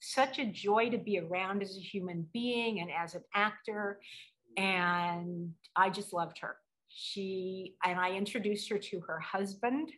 [0.00, 4.00] such a joy to be around as a human being and as an actor
[4.56, 6.56] and i just loved her
[6.88, 9.88] she and i introduced her to her husband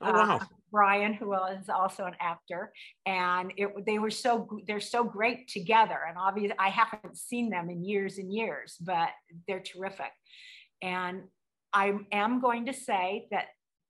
[0.00, 0.40] Oh wow.
[0.70, 2.72] Brian, who is also an actor,
[3.06, 5.98] and it, they were so they're so great together.
[6.08, 9.10] And obviously, I haven't seen them in years and years, but
[9.46, 10.12] they're terrific.
[10.82, 11.22] And
[11.72, 13.46] I am going to say that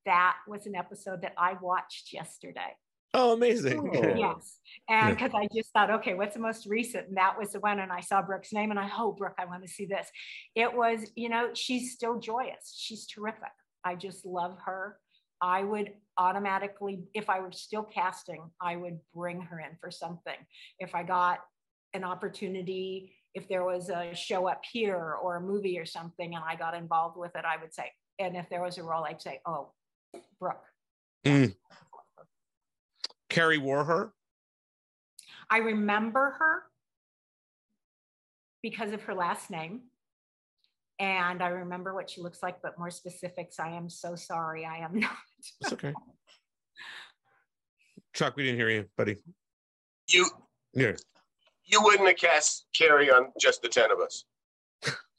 [0.07, 2.77] that was an episode that I watched yesterday.
[3.15, 3.91] Oh, amazing!
[3.95, 4.15] Oh.
[4.17, 4.59] Yes,
[4.89, 7.09] and because I just thought, okay, what's the most recent?
[7.09, 9.47] And that was the one, and I saw Brooke's name, and I, oh, Brooke, I
[9.47, 10.07] want to see this.
[10.55, 12.75] It was, you know, she's still joyous.
[12.77, 13.49] She's terrific.
[13.83, 14.99] I just love her.
[15.41, 20.35] I would automatically, if I were still casting, I would bring her in for something.
[20.79, 21.41] If I got
[21.95, 26.45] an opportunity, if there was a show up here or a movie or something, and
[26.45, 29.23] I got involved with it, I would say, and if there was a role, I'd
[29.23, 29.71] say, oh,
[30.41, 30.65] Brooke.
[31.25, 31.55] Mm.
[33.29, 34.13] Carrie wore her.
[35.51, 36.63] I remember her
[38.63, 39.83] because of her last name.
[41.01, 44.65] And I remember what she looks like, but more specifics, I am so sorry.
[44.65, 45.13] I am not.
[45.61, 45.95] It's okay.
[48.15, 49.17] Chuck, we didn't hear you, buddy.
[50.11, 50.29] You
[50.75, 50.93] Yeah.
[51.67, 54.25] you wouldn't have cast Kerrie on just the ten of us.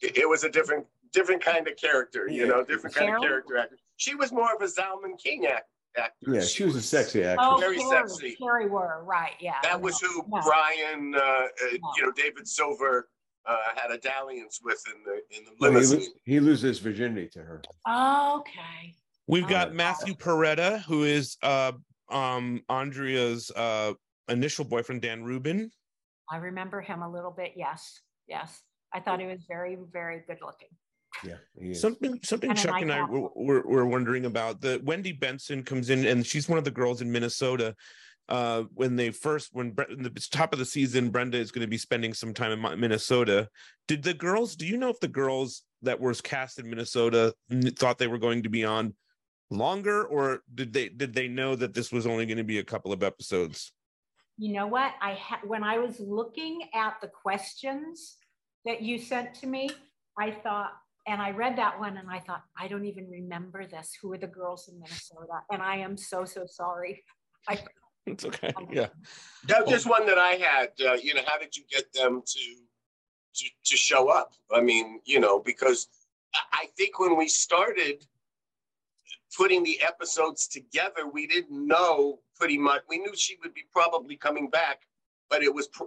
[0.01, 3.57] It, it was a different different kind of character, you know, different kind of character
[3.57, 3.77] actor.
[3.97, 5.65] She was more of a Zalman King act,
[5.97, 6.34] actor.
[6.34, 7.47] Yeah, she was a sexy actress.
[7.49, 8.36] Oh, Very Carrie, sexy.
[8.36, 9.34] Carrie were, right.
[9.39, 9.55] Yeah.
[9.63, 10.41] That was who No.
[10.43, 11.47] Brian, uh, uh,
[11.95, 13.09] you know, David Silver
[13.50, 16.00] uh, had a dalliance with in the in the When he, limousine.
[16.02, 17.62] lo- he loses virginity to her.
[18.38, 18.95] Okay.
[19.28, 19.50] We've Oh.
[19.50, 21.74] got Matthew Porretta, who is uh
[22.10, 23.93] um Andrea's uh
[24.28, 25.72] initial boyfriend, Dan Rubin.
[26.32, 27.54] I remember him a little bit.
[27.56, 28.00] Yes.
[28.28, 28.62] Yes.
[28.93, 30.70] I thought he was very, very good looking.
[31.24, 31.82] Yeah, he is.
[31.82, 34.62] Something something And Chuck nice and I were, were, were wondering about.
[34.62, 37.76] The Wendy Benson comes in and she's one of the girls in Minnesota.
[38.30, 41.67] Uh, when they first, when Bre- the top of the season, Brenda is going to
[41.67, 43.49] be spending some time in Minnesota.
[43.88, 44.55] Did the girls?
[44.55, 47.34] Do you know if the girls that were cast in Minnesota
[47.75, 48.93] thought they were going to be on
[49.49, 52.63] longer, or did they did they know that this was only going to be a
[52.63, 53.73] couple of episodes?
[54.38, 54.93] You know what?
[55.01, 58.17] I ha- when I was looking at the questions
[58.65, 59.69] that you sent to me,
[60.17, 60.71] I thought,
[61.07, 63.97] and I read that one, and I thought, I don't even remember this.
[64.01, 65.41] Who are the girls in Minnesota?
[65.51, 67.03] And I am so so sorry.
[67.49, 67.57] I,
[68.06, 68.54] It's okay.
[68.72, 68.88] Yeah.
[69.47, 70.70] That was just one that I had.
[70.84, 72.39] Uh, you know, how did you get them to
[73.36, 74.34] to to show up?
[74.52, 75.88] I mean, you know, because
[76.34, 78.06] I- I think when we started
[79.38, 82.82] putting the episodes together, we didn't know pretty much.
[82.89, 84.88] We knew she would be probably coming back,
[85.30, 85.84] but it was pr-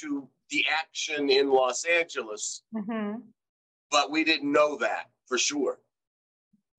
[0.00, 2.62] to the action in Los Angeles.
[2.74, 3.22] Mhm.
[3.90, 5.80] But we didn't know that for sure.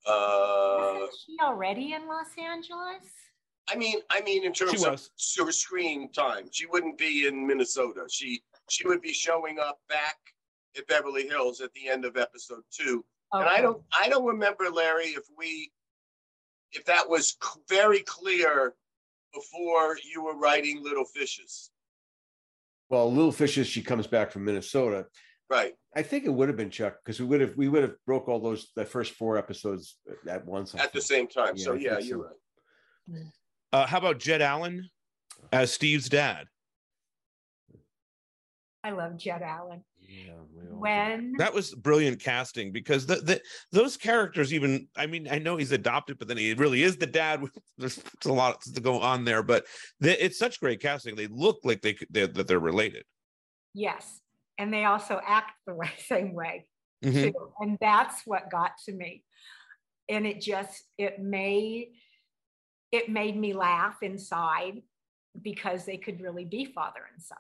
[0.06, 3.04] Uh, Wasn't she already in Los Angeles?
[3.72, 5.00] I mean, I mean, in terms of
[5.46, 8.06] her screen time, she wouldn't be in Minnesota.
[8.10, 10.18] She she would be showing up back
[10.78, 13.04] at Beverly Hills at the end of episode two.
[13.32, 15.72] And I don't I don't remember Larry if we
[16.72, 18.74] if that was c- very clear
[19.34, 21.70] before you were writing Little Fishes,
[22.90, 25.06] Well, Little Fishes, she comes back from Minnesota.
[25.50, 25.74] right?
[25.96, 28.28] I think it would have been Chuck because we would have we would have broke
[28.28, 29.98] all those the first four episodes
[30.28, 30.74] at once.
[30.76, 31.54] I At the same time.
[31.56, 32.24] Yeah, so yeah, you're so.
[32.24, 32.36] right.
[33.24, 33.32] Mm.
[33.72, 34.90] Uh, how about Jed Allen
[35.52, 36.48] as Steve's dad?
[38.84, 39.84] I love Jed Allen.
[40.00, 40.76] Yeah, we do.
[40.76, 43.42] When That was brilliant casting because the, the
[43.72, 47.06] those characters even I mean I know he's adopted but then he really is the
[47.06, 47.44] dad
[47.78, 49.66] there's a lot to go on there but
[50.00, 53.04] the, it's such great casting they look like they they're, that they're related
[53.74, 54.20] yes,
[54.58, 56.66] and they also act the way, same way.
[57.04, 57.32] Mhm.
[57.32, 57.34] too.
[57.60, 59.24] And that's what got to me.
[60.10, 61.90] And it just it made
[62.92, 64.82] it made me laugh inside
[65.42, 67.38] because they could really be father and son.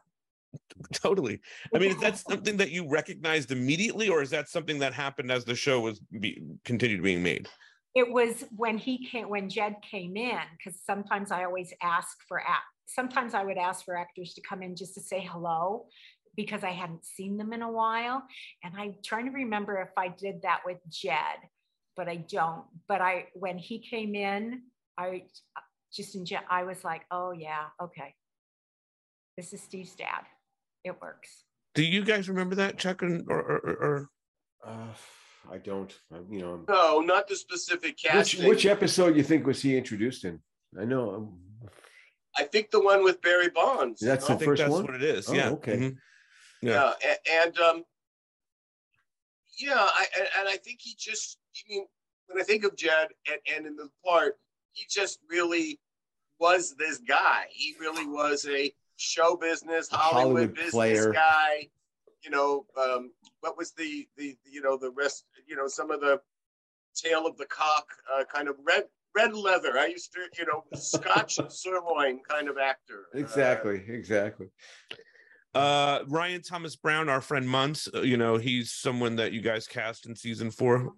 [0.93, 1.39] totally
[1.76, 5.32] I mean is that something that you recognized immediately or is that something that happened
[5.32, 7.47] as the show was be, continued being made
[7.95, 12.39] It was when he came when Jed came in, because sometimes I always ask for
[12.39, 12.64] act.
[12.86, 15.86] Sometimes I would ask for actors to come in just to say hello
[16.36, 18.24] because I hadn't seen them in a while.
[18.64, 21.39] And I'm trying to remember if I did that with Jed,
[21.97, 22.64] but I don't.
[22.88, 24.62] But I when he came in,
[25.00, 25.24] I
[25.93, 28.14] just in Jed, I was like, oh yeah, okay.
[29.38, 30.24] This is Steve's dad.
[30.84, 31.43] It works.
[31.76, 34.10] do you guys remember that Chuck and, or, or, or, or
[34.66, 34.93] Uh,
[35.52, 35.93] I don't.
[36.14, 38.47] I, you know, No, not the specific which casting.
[38.47, 40.39] which episode you think was he introduced in?
[40.80, 41.16] I know.
[41.16, 41.39] um,
[42.38, 44.00] I think the one with Barry Bonds.
[44.02, 44.39] That's I the no?
[44.39, 44.86] think first that's one?
[44.86, 45.78] what it is Oh, yeah okay.
[45.78, 45.95] Mhm.
[46.62, 47.84] yeah, a- and, um
[49.60, 51.86] yeah I, and, and i think he just i mean
[52.28, 54.38] when i think of jed and, and in the part
[54.72, 55.80] he just really
[56.39, 61.11] was this guy he really was a show business hollywood, Hollywood business player.
[61.11, 61.67] guy
[62.24, 63.11] you know um
[63.41, 66.20] what was the the you know the rest you know some of the
[66.95, 68.84] tail of the cock uh, kind of red
[69.15, 69.78] red leather.
[69.78, 73.05] I used to, you know, Scotch sirloin kind of actor.
[73.13, 74.47] Uh, Exactly, exactly.
[75.55, 79.67] Uh, Ryan Thomas Brown, our friend Muntz, uh, you know, he's someone that you guys
[79.67, 80.91] cast in season four.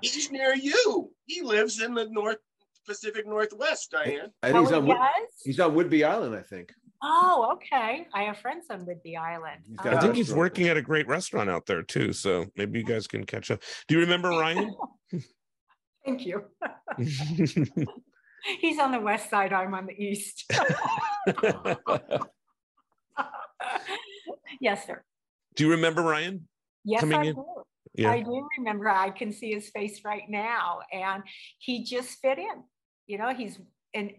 [0.00, 1.10] he's near you.
[1.26, 2.38] He lives in the North
[2.86, 4.30] Pacific Northwest, Diane.
[4.42, 4.98] And Oh, he's on Whit-
[5.44, 6.72] he's on Whidbey Island, I think.
[7.02, 8.06] Oh, okay.
[8.14, 9.62] I have friends on Whidbey Island.
[9.66, 9.90] He's Oh.
[9.90, 10.38] I think he's restaurant.
[10.38, 12.12] working at a great restaurant out there too.
[12.12, 13.60] So maybe you guys can catch up.
[13.88, 14.74] Do you remember Ryan?
[16.04, 16.44] Thank you.
[18.60, 19.54] He's on the west side.
[19.54, 20.44] I'm on the east.
[24.60, 25.02] yes, sir.
[25.56, 26.46] Do you remember Ryan?
[26.84, 27.34] Yes, Coming I in?
[27.36, 27.44] do.
[27.94, 28.10] Yeah.
[28.10, 28.88] I do remember.
[28.88, 31.22] I can see his face right now, and
[31.58, 32.64] he just fit in.
[33.06, 33.58] You know, he's
[33.92, 34.12] and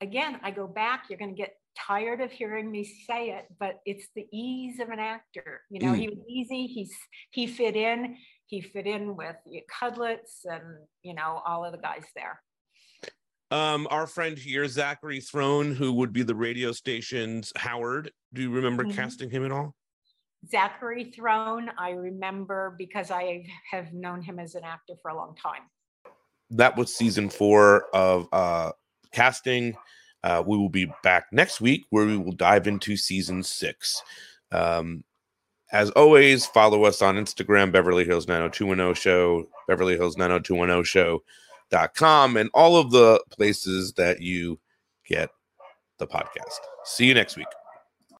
[0.00, 1.04] again, I go back.
[1.08, 4.88] You're going to get tired of hearing me say it, but it's the ease of
[4.90, 5.62] an actor.
[5.70, 5.98] You know, Mm.
[5.98, 6.66] he was easy.
[6.66, 6.94] He's
[7.30, 8.16] he fit in.
[8.46, 12.42] He fit in with the Cudlets and you know all of the guys there.
[13.52, 18.12] Um, our friend here, Zachary Throne, who would be the radio station's Howard.
[18.32, 18.94] Do you remember Mhm.
[18.94, 19.74] casting him at all?
[20.46, 25.34] Zachary Throne, I remember because I have known him as an actor for a long
[25.36, 25.68] time.
[26.50, 28.72] That was season four of uh
[29.12, 29.74] casting.
[30.22, 34.02] Uh, we will be back next week where we will dive into season six.
[34.52, 35.04] Um,
[35.72, 42.50] as always, follow us on Instagram, Beverly Hills 90210 Show, Beverly Hills 90210 Show.com, and
[42.52, 44.58] all of the places that you
[45.06, 45.30] get
[45.98, 46.58] the podcast.
[46.84, 47.46] See you next week.